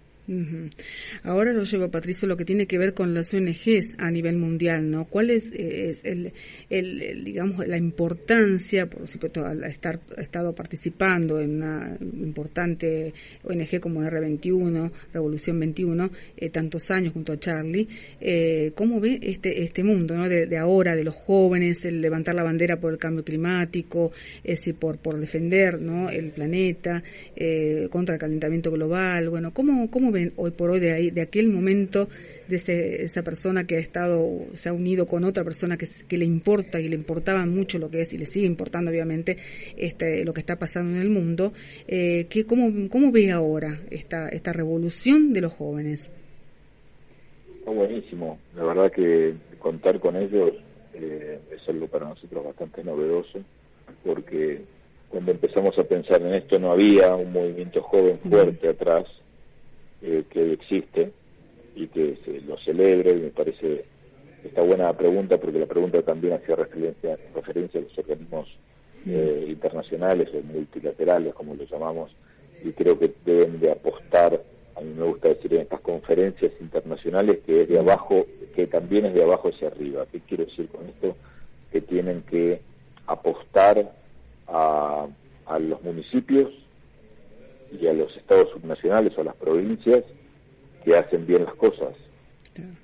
Ahora 1.25 1.53
lo 1.53 1.65
llevo, 1.65 1.91
Patricio, 1.91 2.29
lo 2.29 2.37
que 2.37 2.45
tiene 2.45 2.67
que 2.67 2.79
ver 2.79 2.95
con 2.95 3.13
las 3.13 3.35
ONGs 3.35 3.97
a 3.99 4.09
nivel 4.11 4.37
mundial, 4.37 4.89
¿no? 4.89 5.07
¿Cuál 5.07 5.31
es, 5.31 5.47
eh, 5.53 5.93
el, 6.71 7.25
digamos, 7.25 7.67
la 7.67 7.77
importancia, 7.77 8.89
por 8.89 9.09
supuesto, 9.09 9.45
al 9.45 9.65
estar 9.65 9.99
estado 10.17 10.55
participando 10.55 11.41
en 11.41 11.57
una 11.57 11.97
importante 12.01 13.13
ONG 13.43 13.81
como 13.81 14.01
R21, 14.01 14.93
Revolución 15.13 15.59
21, 15.59 16.11
eh, 16.37 16.51
tantos 16.51 16.91
años 16.93 17.13
junto 17.13 17.33
a 17.33 17.41
Charlie, 17.41 17.89
eh, 18.21 18.71
¿cómo 18.77 19.01
ve 19.01 19.19
este 19.23 19.65
este 19.65 19.83
mundo, 19.83 20.17
¿no? 20.17 20.29
De, 20.29 20.57
ahora, 20.57 20.95
de 20.95 21.03
los 21.03 21.15
jóvenes, 21.15 21.85
el 21.85 22.01
levantar 22.01 22.37
la 22.37 22.45
bandera 22.45 22.79
por 22.79 22.93
el 22.93 22.99
cambio 22.99 23.25
climático, 23.25 24.13
es 24.45 24.61
decir, 24.61 24.77
por 24.77 24.99
por 24.99 25.19
defender, 25.19 25.81
¿no? 25.81 26.09
El 26.11 26.31
planeta 26.31 27.03
contra 27.91 28.15
el 28.15 28.21
calentamiento 28.21 28.71
global, 28.71 29.29
bueno, 29.29 29.53
¿cómo 29.53 29.91
cómo 29.91 30.12
ven 30.13 30.33
hoy 30.37 30.53
por 30.53 30.71
hoy 30.71 30.81
de 30.81 30.93
ahí, 30.93 31.11
de 31.11 31.23
aquel 31.23 31.49
momento 31.49 32.09
de 32.49 33.05
esa 33.05 33.23
persona 33.23 33.65
que 33.65 33.77
ha 33.77 33.79
estado, 33.79 34.47
se 34.53 34.69
ha 34.69 34.73
unido 34.73 35.07
con 35.07 35.25
otra 35.25 35.45
persona 35.45 35.77
que, 35.77 35.87
que, 36.07 36.19
le 36.19 36.25
importa 36.25 36.81
y 36.81 36.89
le 36.89 36.97
importaba 36.97 37.45
mucho 37.47 37.79
lo 37.79 37.91
que 37.91 38.01
es 38.01 38.13
y 38.13 38.19
le 38.19 38.27
sigue 38.27 38.47
importando 38.47 38.91
obviamente 38.91 39.39
este, 39.77 40.25
lo 40.25 40.33
que 40.33 40.41
está 40.41 40.57
pasando 40.57 40.97
en 40.97 41.03
el 41.03 41.09
mundo, 41.09 41.53
eh, 41.89 42.27
que 42.29 42.45
cómo, 42.45 42.89
¿cómo 42.91 43.11
ve 43.11 43.31
ahora 43.31 43.81
esta, 43.91 44.29
esta 44.29 44.53
revolución 44.53 45.33
de 45.33 45.41
los 45.41 45.53
jóvenes? 45.53 46.13
Está 47.59 47.71
buenísimo, 47.71 48.39
la 48.57 48.65
verdad 48.65 48.93
que 48.93 49.35
contar 49.59 49.99
con 50.01 50.17
ellos 50.17 50.53
eh, 50.95 51.39
es 51.51 51.69
algo 51.69 51.87
para 51.87 52.09
nosotros 52.09 52.45
bastante 52.45 52.85
novedoso, 52.85 53.39
porque 54.05 54.61
cuando 55.09 55.31
empezamos 55.31 55.79
a 55.79 55.85
pensar 55.85 56.21
en 56.23 56.35
esto 56.35 56.59
no 56.59 56.73
había 56.73 57.15
un 57.15 57.33
movimiento 57.33 57.83
joven 57.83 58.19
fuerte 58.19 58.69
atrás 58.69 59.07
eh, 60.03 60.25
que 60.29 60.43
hoy 60.43 60.53
existe 60.53 61.13
y 61.75 61.87
que 61.89 62.19
se 62.25 62.41
lo 62.43 62.59
celebre 62.59 63.13
y 63.13 63.21
me 63.23 63.31
parece 63.31 63.85
esta 64.45 64.63
buena 64.63 64.93
pregunta 64.97 65.39
porque 65.39 65.59
la 65.59 65.67
pregunta 65.67 66.03
también 66.03 66.35
hacía 66.35 66.57
referencia, 66.57 67.17
referencia 67.35 67.81
a 67.81 67.85
los 67.85 67.97
organismos 67.97 68.49
eh, 69.07 69.47
internacionales 69.49 70.29
o 70.35 70.43
multilaterales 70.43 71.35
como 71.35 71.55
los 71.55 71.71
llamamos 71.71 72.15
y 72.65 72.73
creo 72.73 72.99
que 72.99 73.13
deben 73.25 73.61
de 73.61 73.71
apostar 73.71 74.43
a 74.75 74.81
mí 74.81 74.95
me 74.95 75.05
gusta 75.05 75.29
decir 75.29 75.55
en 75.55 75.61
estas 75.63 75.81
conferencias 75.81 76.53
internacionales 76.61 77.39
que 77.45 77.63
es 77.63 77.69
de 77.69 77.79
abajo 77.79 78.27
que 78.55 78.67
también 78.67 79.07
es 79.07 79.15
de 79.15 79.23
abajo 79.23 79.49
hacia 79.49 79.69
arriba. 79.69 80.07
Qué 80.11 80.21
quiero 80.21 80.45
decir 80.45 80.69
con 80.69 80.87
esto 80.89 81.17
que 81.71 81.81
tienen 81.81 82.23
que 82.23 82.61
apostar 83.07 83.93
a, 84.49 85.07
a 85.47 85.59
los 85.59 85.83
municipios 85.83 86.51
y 87.81 87.87
a 87.87 87.93
los 87.93 88.17
estados 88.17 88.51
subnacionales 88.51 89.17
o 89.17 89.21
a 89.21 89.25
las 89.25 89.37
provincias 89.37 90.05
que 90.85 90.97
hacen 90.97 91.27
bien 91.27 91.45
las 91.45 91.55
cosas 91.55 91.95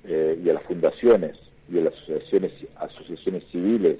eh, 0.05 0.39
y 0.43 0.49
a 0.49 0.53
las 0.53 0.63
fundaciones 0.63 1.37
y 1.71 1.79
a 1.79 1.83
las 1.83 1.93
asociaciones 1.93 2.51
asociaciones 2.77 3.43
civiles 3.51 3.99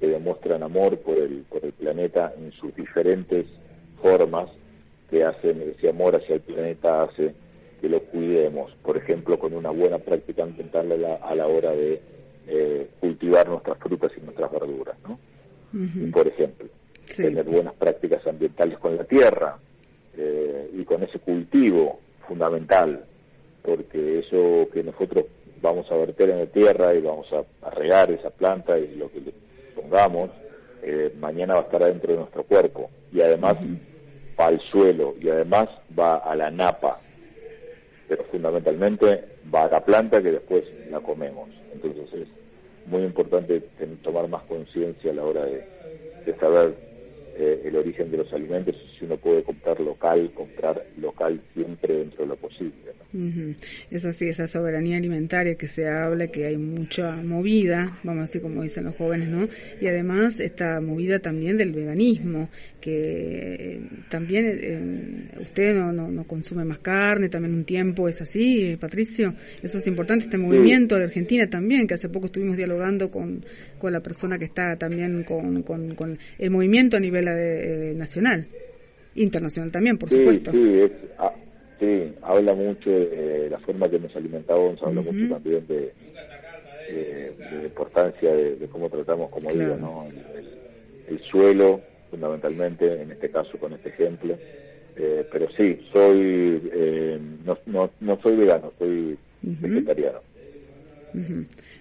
que 0.00 0.08
demuestran 0.08 0.62
amor 0.62 0.98
por 0.98 1.18
el 1.18 1.44
por 1.48 1.64
el 1.64 1.72
planeta 1.72 2.34
en 2.36 2.52
sus 2.52 2.74
diferentes 2.74 3.46
formas 4.02 4.50
que 5.10 5.24
hacen 5.24 5.62
ese 5.76 5.88
amor 5.88 6.16
hacia 6.16 6.34
el 6.34 6.40
planeta 6.40 7.02
hace 7.02 7.34
que 7.80 7.88
lo 7.88 8.00
cuidemos. 8.00 8.72
Por 8.82 8.96
ejemplo 8.96 9.38
con 9.38 9.52
una 9.52 9.70
buena 9.70 9.98
práctica 9.98 10.42
ambiental 10.42 10.90
a 10.92 10.96
la, 10.96 11.14
a 11.16 11.34
la 11.34 11.46
hora 11.46 11.72
de 11.72 12.00
eh, 12.48 12.88
cultivar 13.00 13.48
nuestras 13.48 13.78
frutas 13.78 14.12
y 14.16 14.20
nuestras 14.20 14.50
verduras 14.50 14.96
no 15.06 15.18
por 16.12 16.26
ejemplo 16.26 16.68
tener 17.14 17.44
buenas 17.44 17.74
prácticas 17.74 18.26
ambientales 18.26 18.78
con 18.78 18.96
la 18.96 19.04
tierra 19.04 19.58
eh, 20.16 20.70
y 20.74 20.84
con 20.84 21.02
ese 21.02 21.18
cultivo 21.18 22.00
fundamental 22.26 23.04
porque 23.66 24.20
eso 24.20 24.68
que 24.72 24.82
nosotros 24.84 25.26
vamos 25.60 25.90
a 25.90 25.96
verter 25.96 26.30
en 26.30 26.38
la 26.38 26.46
tierra 26.46 26.94
y 26.94 27.00
vamos 27.00 27.26
a, 27.32 27.70
regar 27.70 28.10
esa 28.12 28.30
planta 28.30 28.78
y 28.78 28.94
lo 28.94 29.10
que 29.10 29.20
le 29.20 29.32
pongamos, 29.74 30.30
eh, 30.82 31.12
mañana 31.18 31.54
va 31.54 31.60
a 31.60 31.62
estar 31.64 31.82
adentro 31.82 32.12
de 32.12 32.20
nuestro 32.20 32.44
cuerpo 32.44 32.90
y 33.12 33.20
además 33.20 33.56
va 34.38 34.46
al 34.46 34.60
suelo 34.70 35.14
y 35.20 35.28
además 35.28 35.68
va 35.98 36.18
a 36.18 36.36
la 36.36 36.50
napa, 36.50 37.00
pero 38.08 38.24
fundamentalmente 38.24 39.24
va 39.52 39.64
a 39.64 39.70
la 39.70 39.84
planta 39.84 40.22
que 40.22 40.30
después 40.30 40.64
la 40.88 41.00
comemos. 41.00 41.50
Entonces 41.72 42.08
es 42.14 42.28
muy 42.86 43.02
importante 43.02 43.60
tomar 44.02 44.28
más 44.28 44.44
conciencia 44.44 45.10
a 45.10 45.14
la 45.14 45.24
hora 45.24 45.44
de, 45.44 45.64
de 46.24 46.36
saber 46.38 46.74
eh, 47.38 47.62
el 47.64 47.76
origen 47.76 48.10
de 48.10 48.18
los 48.18 48.32
alimentos 48.32 48.74
si 48.98 49.04
uno 49.04 49.16
puede 49.16 49.42
comprar 49.42 49.78
local, 49.80 50.30
comprar 50.34 50.82
local 50.98 51.40
siempre 51.54 51.96
dentro 51.96 52.22
de 52.24 52.28
lo 52.28 52.36
posible. 52.36 52.74
Es 53.90 54.04
así, 54.04 54.28
esa 54.28 54.46
soberanía 54.46 54.96
alimentaria 54.98 55.54
que 55.54 55.66
se 55.66 55.88
habla, 55.88 56.26
que 56.26 56.46
hay 56.46 56.56
mucha 56.56 57.12
movida, 57.16 57.98
vamos 58.02 58.20
a 58.20 58.26
decir 58.26 58.42
como 58.42 58.62
dicen 58.62 58.84
los 58.84 58.96
jóvenes, 58.96 59.28
¿no? 59.28 59.48
Y 59.80 59.86
además 59.86 60.38
esta 60.40 60.80
movida 60.80 61.18
también 61.18 61.56
del 61.56 61.72
veganismo, 61.72 62.50
que 62.80 63.54
eh, 63.54 63.80
también 64.10 64.46
eh, 64.46 65.40
usted 65.40 65.74
no, 65.74 65.92
no, 65.92 66.24
consume 66.24 66.64
más 66.64 66.78
carne, 66.78 67.28
también 67.28 67.54
un 67.54 67.64
tiempo 67.64 68.08
es 68.08 68.20
así, 68.20 68.76
Patricio. 68.78 69.34
Eso 69.62 69.78
es 69.78 69.86
importante, 69.86 70.26
este 70.26 70.38
movimiento 70.38 70.96
de 70.96 71.04
Argentina 71.04 71.48
también, 71.48 71.86
que 71.86 71.94
hace 71.94 72.08
poco 72.08 72.26
estuvimos 72.26 72.56
dialogando 72.56 73.10
con, 73.10 73.44
con 73.78 73.92
la 73.92 74.00
persona 74.00 74.38
que 74.38 74.46
está 74.46 74.76
también 74.76 75.24
con, 75.24 75.62
con, 75.62 75.94
con 75.94 76.18
el 76.38 76.50
movimiento 76.50 76.96
a 76.96 77.00
nivel 77.00 77.26
eh, 77.28 77.92
nacional, 77.94 78.46
internacional 79.14 79.70
también, 79.70 79.98
por 79.98 80.10
supuesto. 80.10 80.52
Sí, 80.52 80.82
ah, 81.18 81.32
sí, 81.80 82.12
habla 82.22 82.54
mucho 82.54 82.90
de 82.90 83.48
la 83.50 83.58
forma 83.58 83.88
que 83.88 83.98
nos 83.98 84.14
alimentamos, 84.16 84.82
habla 84.82 85.02
mucho 85.02 85.34
también 85.34 85.66
de, 85.66 85.92
de, 86.88 87.64
importancia 87.64 88.32
de, 88.32 88.66
cómo 88.70 88.88
tratamos, 88.88 89.30
como 89.30 89.50
digo, 89.50 89.76
¿no? 89.76 90.06
el, 91.08 91.20
suelo, 91.30 91.80
fundamentalmente, 92.10 93.02
en 93.02 93.12
este 93.12 93.30
caso 93.30 93.58
con 93.58 93.72
este 93.72 93.90
ejemplo. 93.90 94.36
Eh, 94.98 95.26
pero 95.30 95.46
sí, 95.50 95.78
soy 95.92 96.70
eh, 96.72 97.20
no, 97.44 97.58
no, 97.66 97.90
no 98.00 98.18
soy 98.22 98.36
vegano, 98.36 98.72
soy 98.78 99.18
vegetariano. 99.42 100.20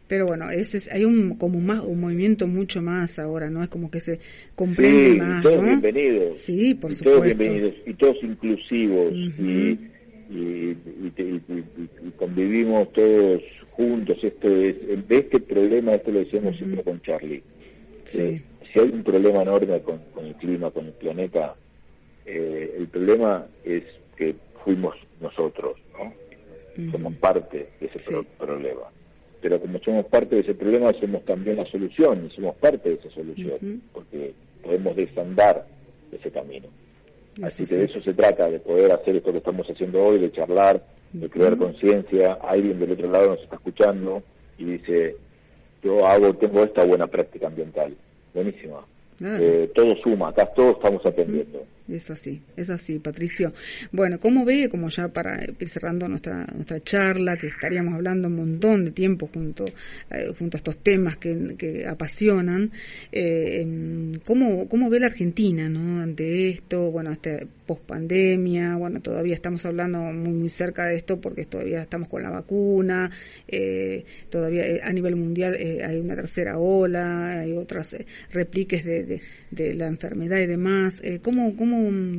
Pero 0.08 0.28
bueno, 0.28 0.50
ese 0.52 0.78
es, 0.78 0.92
hay 0.92 1.04
un 1.04 1.36
como 1.36 1.60
más 1.60 1.82
un 1.84 2.00
movimiento 2.00 2.46
mucho 2.46 2.82
más 2.82 3.18
ahora, 3.18 3.50
¿no? 3.50 3.64
Es 3.64 3.70
como 3.70 3.90
que 3.90 4.00
se 4.00 4.20
comprende 4.56 5.18
más, 5.18 5.42
todos 5.42 5.64
bienvenidos. 5.64 6.40
Sí, 6.42 6.76
por 6.76 6.92
y 6.92 6.96
supuesto. 6.96 7.22
Todos 7.22 7.38
bienvenidos 7.38 7.74
y 7.88 7.94
todos 7.96 8.18
inclusivos 8.22 9.14
y, 9.14 9.80
y, 10.30 10.78
convivimos 12.18 12.94
todos 12.94 13.42
juntos. 13.72 14.18
Esto 14.22 14.48
es, 14.48 15.08
de 15.08 15.18
este 15.18 15.40
problema, 15.40 15.94
esto 15.94 16.12
lo 16.12 16.20
decíamos 16.20 16.56
siempre 16.56 16.84
con 16.84 17.02
Charlie. 17.02 17.42
Sí. 18.04 18.20
Eh, 18.20 18.42
si 18.72 18.80
hay 18.80 18.90
un 18.90 19.04
problema 19.04 19.42
enorme 19.42 19.82
con, 19.82 20.00
con 20.14 20.26
el 20.26 20.36
clima, 20.36 20.70
con 20.70 20.86
el 20.86 20.94
planeta, 20.94 21.56
eh, 22.28 22.76
el 22.78 22.88
problema 22.90 23.48
es 23.64 23.84
que 24.16 24.36
fuimos 24.64 24.96
nosotros, 25.20 25.78
¿no? 25.94 26.14
Somos 26.92 27.16
parte 27.16 27.70
de 27.80 27.88
ese 27.88 28.00
problema 28.38 28.82
pero 29.46 29.62
como 29.62 29.78
somos 29.78 30.08
parte 30.08 30.34
de 30.34 30.42
ese 30.42 30.56
problema, 30.56 30.92
somos 31.00 31.24
también 31.24 31.58
la 31.58 31.66
solución, 31.66 32.26
y 32.26 32.36
somos 32.36 32.56
parte 32.56 32.90
de 32.90 32.96
esa 32.96 33.12
solución, 33.12 33.80
porque 33.94 34.34
podemos 34.64 34.96
desandar 34.96 35.68
ese 36.12 36.32
camino. 36.32 36.66
Así 37.44 37.64
que 37.64 37.78
de 37.78 37.84
eso 37.84 38.02
se 38.02 38.16
trata, 38.16 38.50
de 38.50 38.60
poder 38.60 38.92
hacer 38.92 39.18
esto 39.18 39.32
que 39.32 39.38
estamos 39.38 39.68
haciendo 39.68 40.04
hoy, 40.04 40.18
de 40.18 40.32
charlar, 40.32 40.82
de 41.14 41.30
crear 41.30 41.56
conciencia. 41.58 42.40
Alguien 42.42 42.80
del 42.80 42.94
otro 42.94 43.12
lado 43.12 43.28
nos 43.36 43.44
está 43.44 43.58
escuchando 43.58 44.24
y 44.58 44.66
dice, 44.66 45.16
yo 45.84 46.04
hago, 46.08 46.34
tengo 46.38 46.64
esta 46.64 46.84
buena 46.84 47.06
práctica 47.06 47.46
ambiental. 47.46 47.94
Buenísima. 48.34 48.84
Eh, 49.22 49.70
todo 49.76 49.96
suma, 49.98 50.30
acá 50.30 50.48
todos 50.56 50.78
estamos 50.78 51.06
atendiendo. 51.06 51.64
Es 51.88 52.10
así, 52.10 52.42
es 52.58 52.72
así, 52.72 52.98
Patricio. 52.98 53.54
Bueno, 53.92 54.20
¿cómo 54.20 54.44
ve, 54.44 54.70
como 54.70 54.90
ya 54.90 55.08
para 55.08 55.46
ir 55.46 55.68
cerrando 55.68 56.08
nuestra, 56.08 56.44
nuestra 56.56 56.82
charla, 56.82 57.38
que 57.38 57.46
estaríamos 57.46 57.94
hablando 57.94 58.28
un 58.28 58.38
montón 58.38 58.86
de 58.86 58.92
tiempo 58.92 59.30
junto, 59.32 59.66
eh, 60.10 60.32
junto 60.38 60.58
a 60.58 60.60
estos 60.60 60.80
temas 60.80 61.18
que, 61.18 61.56
que 61.56 61.86
apasionan, 61.86 62.72
eh, 63.12 64.18
¿cómo, 64.26 64.68
¿cómo 64.68 64.90
ve 64.90 65.00
la 65.00 65.08
Argentina 65.08 65.66
ante 65.66 66.50
esto? 66.50 66.90
Bueno, 66.90 67.12
este 67.12 67.46
post-pandemia, 67.68 68.78
bueno, 68.78 69.00
todavía 69.02 69.36
estamos 69.36 69.64
hablando 69.66 70.00
muy, 70.00 70.34
muy 70.34 70.50
cerca 70.50 70.88
de 70.88 70.96
esto 70.96 71.22
porque 71.22 71.46
todavía 71.46 71.84
estamos 71.84 72.08
con 72.08 72.24
la 72.24 72.32
vacuna, 72.32 73.12
eh, 73.48 74.06
todavía 74.30 74.66
eh, 74.68 74.82
a 74.84 74.92
nivel 74.92 75.16
mundial 75.16 75.56
hay 75.56 76.00
una 76.00 76.16
tercera 76.16 76.58
ola, 76.58 77.42
hay 77.42 77.54
otras 77.54 77.96
repliques 78.32 78.84
de, 78.84 79.22
de, 79.52 79.74
la 79.76 79.88
enfermedad 79.88 80.40
y 80.40 80.48
demás. 80.48 81.02
¿cómo, 81.22 81.56
cómo 81.56 81.75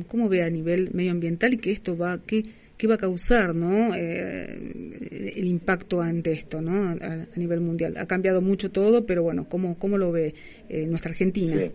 cómo, 0.07 0.29
ve 0.29 0.43
a 0.43 0.49
nivel 0.49 0.89
medioambiental 0.93 1.53
y 1.53 1.57
que 1.57 1.71
esto 1.71 1.97
va, 1.97 2.19
qué, 2.25 2.43
qué 2.77 2.87
va 2.87 2.95
a 2.95 2.99
causar 2.99 3.55
¿no? 3.55 3.93
Eh, 3.95 5.33
el 5.35 5.47
impacto 5.47 6.01
ante 6.01 6.31
esto 6.31 6.61
¿no? 6.61 6.89
A, 6.89 7.27
nivel 7.35 7.61
mundial. 7.61 7.95
Ha 7.97 8.05
cambiado 8.05 8.41
mucho 8.41 8.71
todo, 8.71 9.05
pero 9.05 9.23
bueno, 9.23 9.47
¿cómo, 9.49 9.77
cómo 9.77 9.97
lo 9.97 10.11
ve 10.11 10.33
eh, 10.69 10.85
nuestra 10.85 11.11
Argentina? 11.11 11.57
Sí. 11.57 11.71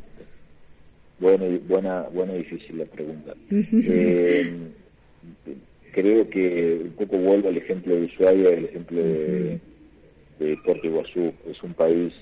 Bueno, 1.21 1.45
buena, 1.69 2.03
buena 2.03 2.35
y 2.35 2.39
difícil 2.39 2.79
la 2.79 2.85
pregunta. 2.85 3.35
eh, 3.51 4.53
creo 5.93 6.29
que 6.29 6.81
un 6.85 6.93
poco 6.93 7.17
vuelvo 7.17 7.49
al 7.49 7.57
ejemplo 7.57 7.95
de 7.95 8.05
Ushuaia, 8.07 8.51
el 8.51 8.65
ejemplo 8.65 9.01
de, 9.01 9.61
de 10.41 10.57
Puerto 10.65 10.87
Iguazú. 10.87 11.33
Es 11.49 11.63
un 11.63 11.75
país 11.75 12.13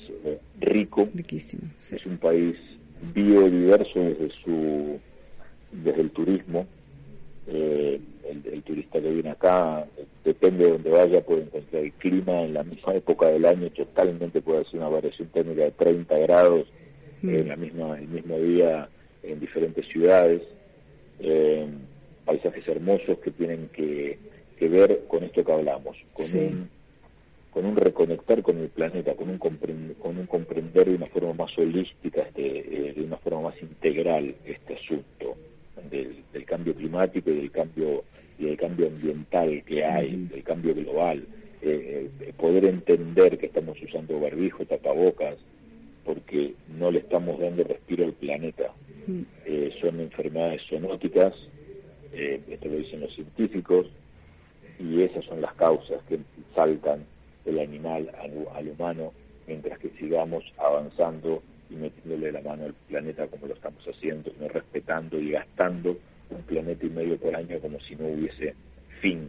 rico, 0.61 1.09
es 1.16 2.07
un 2.07 2.18
país 2.18 2.57
biodiverso 3.14 4.01
desde 4.01 4.31
su 4.44 5.01
desde 5.72 6.00
el 6.00 6.11
turismo. 6.11 6.66
Eh, 7.46 8.00
el, 8.30 8.62
turista 8.62 9.00
que 9.00 9.11
viene 9.11 9.30
acá, 9.30 9.85
depende 10.24 10.64
de 10.64 10.72
donde 10.72 10.90
vaya, 10.90 11.20
puede 11.22 11.42
encontrar 11.42 11.83
el 11.83 11.92
clima 11.94 12.42
en 12.42 12.54
la 12.54 12.62
misma 12.62 12.94
época 12.94 13.26
del 13.26 13.44
año, 13.44 13.70
totalmente 13.70 14.40
puede 14.40 14.64
ser 14.66 14.80
una 14.80 14.88
variación 14.88 15.28
térmica 15.28 15.62
de 15.62 15.72
30 15.72 16.18
grados 16.18 16.68
mm. 17.22 17.28
en 17.28 17.48
la 17.48 17.56
misma, 17.56 17.98
el 17.98 18.09
mismo 18.09 18.38
día 18.38 18.88
en 19.22 19.40
diferentes 19.40 19.87
ciudades. 19.88 20.42
Eh, 21.18 21.66
paisajes 22.24 22.68
hermosos 22.68 23.18
que 23.18 23.30
tienen 23.33 23.68
que, 23.72 24.18
que 24.56 24.68
ver 24.68 25.02
con 25.09 25.24
esto 25.24 25.44
que 25.44 25.52
hablamos, 25.52 25.96
con 26.12 26.26
un 26.38 26.68
con 27.50 27.66
un 27.66 27.74
reconectar 27.74 28.42
con 28.42 28.59
el 28.59 28.68
planeta, 28.68 29.14
con 29.14 29.28
un, 29.28 29.38
con 29.38 30.18
un 30.18 30.26
comprender 30.26 30.88
de 30.88 30.94
una 30.94 31.06
forma 31.06 31.33
más 31.33 31.59
holística, 31.59 32.22
este, 32.22 32.59
eh, 32.59 32.92
de 32.92 33.02
una 33.02 33.16
forma 33.16 33.50
más 33.50 33.61
integral 33.61 34.37
este 34.44 34.74
asunto 34.74 35.37
del, 35.88 36.45
cambio 36.47 36.75
climático 36.75 37.31
y 37.31 37.37
del 37.37 37.51
cambio 37.51 38.05
y 38.38 38.47
del 38.47 38.57
cambio 38.57 38.88
ambiental 38.88 39.62
que 39.64 39.85
hay, 39.85 40.27
del 40.27 40.43
cambio 40.43 40.75
global, 40.75 41.27
eh, 41.62 42.09
eh, 42.21 42.33
poder 42.38 42.64
entender 42.64 43.38
que 43.38 43.47
estamos 43.47 43.81
usando 43.83 44.19
barbijo, 44.19 44.64
tapabocas, 44.64 45.37
porque 46.05 46.55
no 46.79 46.90
le 46.90 47.01
estamos 47.01 47.38
dando 47.38 47.62
respiro 47.64 48.05
al 48.05 48.14
planeta. 48.14 48.73
son 49.81 50.01
enfermedades 50.01 50.62
zoonóticas, 50.69 51.35
esto 52.12 52.69
lo 52.69 52.77
dicen 52.77 53.01
los 53.01 53.14
científicos, 53.14 53.87
y 54.81 55.03
esas 55.03 55.25
son 55.27 55.40
las 55.40 55.53
causas 55.55 56.03
que 56.09 56.19
saltan 56.55 57.05
del 57.45 57.59
animal 57.59 58.11
al, 58.19 58.69
humano, 58.69 59.12
mientras 59.47 59.79
que 59.79 59.90
sigamos 59.90 60.45
avanzando 60.57 61.43
y 61.70 61.74
metiéndole 61.74 62.33
la 62.33 62.40
mano 62.40 62.64
al 62.64 62.74
planeta 62.88 63.26
como 63.28 63.46
lo 63.46 63.54
estamos 63.54 63.83
haciendo, 63.87 64.33
no 64.40 64.48
respetando 64.48 65.18
y 65.20 65.30
gastando 65.30 65.96
un 66.30 66.42
planeta 66.42 66.87
y 66.87 66.90
medio 66.90 67.16
por 67.16 67.35
año 67.35 67.59
como 67.61 67.80
si 67.80 67.96
no 67.96 68.06
hubiese 68.09 68.54
fin, 69.00 69.28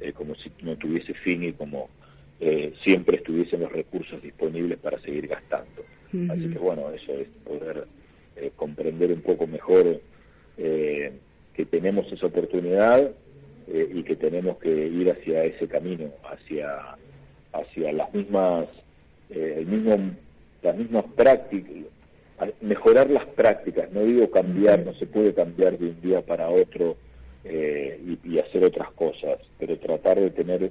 eh, 0.00 0.12
como 0.12 0.34
si 0.36 0.50
no 0.62 0.76
tuviese 0.76 1.14
fin 1.14 1.44
y 1.44 1.52
como 1.52 1.88
eh, 2.40 2.72
siempre 2.82 3.18
estuviesen 3.18 3.60
los 3.60 3.72
recursos 3.72 4.22
disponibles 4.22 4.78
para 4.78 4.98
seguir 5.00 5.26
gastando. 5.28 5.84
Así 6.28 6.48
que 6.48 6.58
bueno, 6.58 6.90
eso 6.90 7.12
es 7.12 7.28
poder 7.44 7.86
eh, 8.34 8.50
comprender 8.56 9.12
un 9.12 9.20
poco 9.20 9.46
mejor 9.46 10.00
que 10.56 11.64
tenemos 11.70 12.12
esa 12.12 12.26
oportunidad 12.26 13.12
y 13.68 14.02
que 14.02 14.16
tenemos 14.16 14.58
que 14.58 14.68
ir 14.68 15.10
hacia 15.10 15.44
ese 15.44 15.68
camino, 15.68 16.10
hacia 16.24 16.96
hacia 17.52 17.92
las 17.92 18.12
mismas, 18.14 18.66
eh, 19.30 19.56
el 19.58 19.66
mismo, 19.66 19.96
las 20.62 20.76
mismas 20.76 21.04
prácticas, 21.16 21.72
mejorar 22.60 23.10
las 23.10 23.26
prácticas, 23.26 23.90
no 23.92 24.04
digo 24.04 24.30
cambiar, 24.30 24.84
no 24.84 24.94
se 24.94 25.06
puede 25.06 25.34
cambiar 25.34 25.78
de 25.78 25.86
un 25.88 26.00
día 26.00 26.22
para 26.22 26.48
otro 26.48 26.96
eh, 27.44 28.00
y, 28.24 28.38
hacer 28.38 28.64
otras 28.64 28.90
cosas, 28.92 29.38
pero 29.58 29.78
tratar 29.78 30.20
de 30.20 30.30
tener 30.30 30.70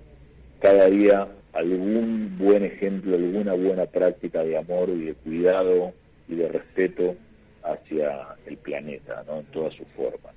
cada 0.60 0.88
día 0.88 1.28
algún 1.54 2.38
buen 2.38 2.63
ejemplo, 2.63 3.15
alguna 3.15 3.54
buena 3.54 3.86
práctica 3.86 4.43
de 4.43 4.58
amor 4.58 4.89
y 4.89 5.06
de 5.06 5.13
cuidado 5.15 5.93
y 6.28 6.36
de 6.36 6.47
respeto 6.47 7.15
hacia 7.63 8.36
el 8.45 8.58
planeta, 8.58 9.23
¿no? 9.28 9.39
En 9.39 9.45
todas 9.45 9.73
sus 9.73 9.88
formas. 9.89 10.34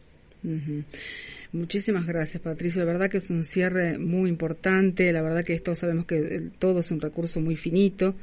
Muchísimas 1.52 2.06
gracias, 2.06 2.42
Patricio. 2.42 2.84
La 2.84 2.92
verdad 2.92 3.10
que 3.10 3.18
es 3.18 3.30
un 3.30 3.44
cierre 3.44 3.98
muy 3.98 4.28
importante. 4.28 5.12
La 5.12 5.22
verdad 5.22 5.44
que 5.44 5.52
esto 5.52 5.74
sabemos 5.74 6.06
que 6.06 6.50
todo 6.58 6.80
es 6.80 6.90
un 6.90 7.00
recurso 7.00 7.40
muy 7.40 7.56
finito, 7.56 8.14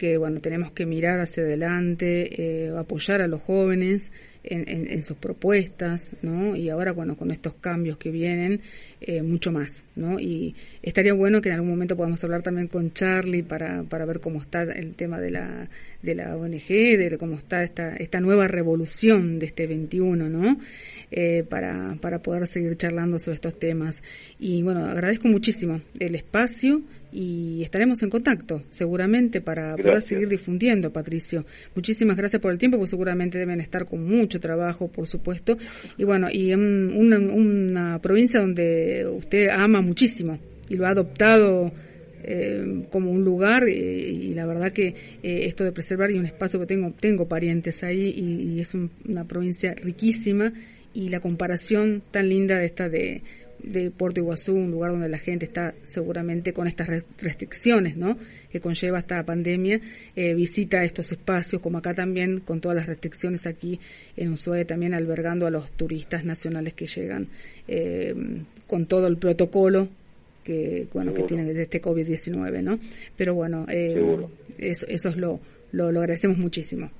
que 0.00 0.16
bueno, 0.16 0.40
tenemos 0.40 0.72
que 0.72 0.86
mirar 0.86 1.20
hacia 1.20 1.42
adelante, 1.42 2.30
eh, 2.40 2.72
apoyar 2.74 3.20
a 3.20 3.28
los 3.28 3.42
jóvenes 3.42 4.10
en, 4.42 5.02
sus 5.02 5.18
propuestas, 5.18 6.12
¿no? 6.22 6.56
Y 6.56 6.70
ahora, 6.70 6.92
bueno, 6.92 7.18
con 7.18 7.30
estos 7.30 7.52
cambios 7.56 7.98
que 7.98 8.10
vienen, 8.10 8.62
eh, 9.02 9.20
mucho 9.20 9.52
más, 9.52 9.84
¿no? 9.96 10.18
Y 10.18 10.54
estaría 10.82 11.12
bueno 11.12 11.42
que 11.42 11.50
en 11.50 11.56
algún 11.56 11.68
momento 11.68 11.98
podamos 11.98 12.24
hablar 12.24 12.42
también 12.42 12.68
con 12.68 12.94
Charlie 12.94 13.42
para, 13.42 13.82
para 13.82 14.06
ver 14.06 14.20
cómo 14.20 14.40
está 14.40 14.62
el 14.62 14.94
tema 14.94 15.20
de 15.20 15.32
la, 15.32 15.68
de 16.00 16.14
la 16.14 16.34
ONG, 16.34 16.66
de 16.66 17.18
cómo 17.18 17.36
está 17.36 17.62
esta, 17.62 17.94
esta 17.96 18.20
nueva 18.20 18.48
revolución 18.48 19.38
de 19.38 19.44
este 19.44 19.66
21, 19.66 20.30
¿no? 20.30 20.56
Eh, 21.10 21.44
para, 21.46 21.98
para 22.00 22.22
poder 22.22 22.46
seguir 22.46 22.74
charlando 22.78 23.18
sobre 23.18 23.34
estos 23.34 23.58
temas. 23.58 24.02
Y 24.38 24.62
bueno, 24.62 24.86
agradezco 24.86 25.28
muchísimo 25.28 25.82
el 25.98 26.14
espacio 26.14 26.80
y 27.12 27.62
estaremos 27.62 28.02
en 28.02 28.10
contacto 28.10 28.62
seguramente 28.70 29.40
para 29.40 29.76
poder 29.76 30.02
seguir 30.02 30.28
difundiendo, 30.28 30.92
Patricio. 30.92 31.44
Muchísimas 31.74 32.16
gracias 32.16 32.40
por 32.40 32.52
el 32.52 32.58
tiempo, 32.58 32.76
porque 32.76 32.90
seguramente 32.90 33.38
deben 33.38 33.60
estar 33.60 33.86
con 33.86 34.04
mucho 34.04 34.40
trabajo, 34.40 34.88
por 34.88 35.06
supuesto. 35.06 35.56
Y 35.96 36.04
bueno, 36.04 36.28
y 36.32 36.52
en 36.52 36.92
una, 36.96 37.18
una 37.18 37.98
provincia 37.98 38.40
donde 38.40 39.06
usted 39.08 39.48
ama 39.48 39.80
muchísimo 39.80 40.38
y 40.68 40.76
lo 40.76 40.86
ha 40.86 40.90
adoptado 40.90 41.72
eh, 42.22 42.84
como 42.90 43.10
un 43.10 43.24
lugar 43.24 43.66
y 43.68 44.34
la 44.34 44.44
verdad 44.44 44.72
que 44.72 44.88
eh, 45.22 45.46
esto 45.46 45.64
de 45.64 45.72
preservar 45.72 46.10
y 46.10 46.18
un 46.18 46.26
espacio 46.26 46.60
que 46.60 46.66
tengo 46.66 46.92
tengo 46.92 47.26
parientes 47.26 47.82
ahí 47.82 48.12
y, 48.14 48.60
es 48.60 48.74
una 48.74 49.24
provincia 49.24 49.72
riquísima 49.74 50.52
y 50.92 51.08
la 51.08 51.20
comparación 51.20 52.02
tan 52.10 52.28
linda 52.28 52.58
de 52.58 52.66
esta 52.66 52.90
de, 52.90 53.22
de 53.62 53.90
Puerto 53.90 54.20
Iguazú, 54.20 54.54
un 54.54 54.70
lugar 54.70 54.92
donde 54.92 55.08
la 55.08 55.18
gente 55.18 55.44
está 55.44 55.74
seguramente 55.84 56.52
con 56.52 56.66
estas 56.66 56.88
restricciones, 57.18 57.96
¿no? 57.96 58.16
Que 58.50 58.60
conlleva 58.60 58.98
esta 58.98 59.22
pandemia, 59.22 59.80
eh, 60.16 60.34
visita 60.34 60.84
estos 60.84 61.12
espacios, 61.12 61.60
como 61.60 61.78
acá 61.78 61.94
también, 61.94 62.40
con 62.40 62.60
todas 62.60 62.76
las 62.76 62.86
restricciones 62.86 63.46
aquí 63.46 63.78
en 64.16 64.32
Ushuaia, 64.32 64.66
también 64.66 64.94
albergando 64.94 65.46
a 65.46 65.50
los 65.50 65.70
turistas 65.72 66.24
nacionales 66.24 66.74
que 66.74 66.86
llegan 66.86 67.28
eh, 67.68 68.14
con 68.66 68.86
todo 68.86 69.06
el 69.06 69.16
protocolo 69.16 69.88
que, 70.44 70.86
bueno, 70.92 71.12
que 71.12 71.22
tienen 71.24 71.46
de 71.52 71.62
este 71.62 71.80
COVID-19, 71.80 72.62
¿no? 72.62 72.78
Pero 73.16 73.34
bueno, 73.34 73.66
eh, 73.68 74.02
eso, 74.58 74.86
eso 74.88 75.08
es 75.10 75.16
lo, 75.16 75.40
lo 75.72 75.86
agradecemos 75.88 76.38
muchísimo. 76.38 76.90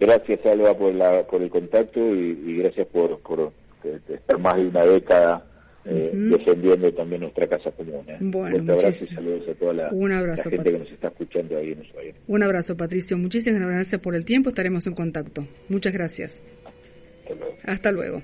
Gracias, 0.00 0.44
Alba, 0.44 0.76
por, 0.76 0.94
la, 0.94 1.22
por 1.24 1.42
el 1.42 1.50
contacto 1.50 2.00
y, 2.14 2.58
gracias 2.58 2.86
por, 2.88 3.18
por, 3.20 3.52
estar 3.84 4.38
más 4.38 4.56
de 4.56 4.68
una 4.68 4.84
década 4.84 5.44
eh, 5.86 6.10
defendiendo 6.14 6.92
también 6.94 7.20
nuestra 7.22 7.46
casa 7.46 7.70
común. 7.72 8.04
¿eh? 8.08 8.16
Bueno, 8.20 8.56
Un 8.56 8.70
abrazo 8.70 9.04
y 9.04 9.06
saludos 9.06 9.48
a 9.48 9.54
toda 9.54 9.72
la, 9.74 10.36
gente 10.36 10.72
que 10.72 10.78
nos 10.78 10.90
está 10.90 11.08
escuchando 11.08 11.58
ahí 11.58 11.72
en 11.72 11.80
Ushuaia. 11.80 12.14
Un 12.26 12.42
abrazo, 12.42 12.76
Patricio. 12.76 13.18
Muchísimas 13.18 13.60
gracias 13.60 14.00
por 14.00 14.14
el 14.14 14.24
tiempo. 14.24 14.48
Estaremos 14.48 14.86
en 14.86 14.94
contacto. 14.94 15.46
Muchas 15.68 15.92
gracias. 15.92 16.40
Hasta 17.64 17.92
luego. 17.92 18.22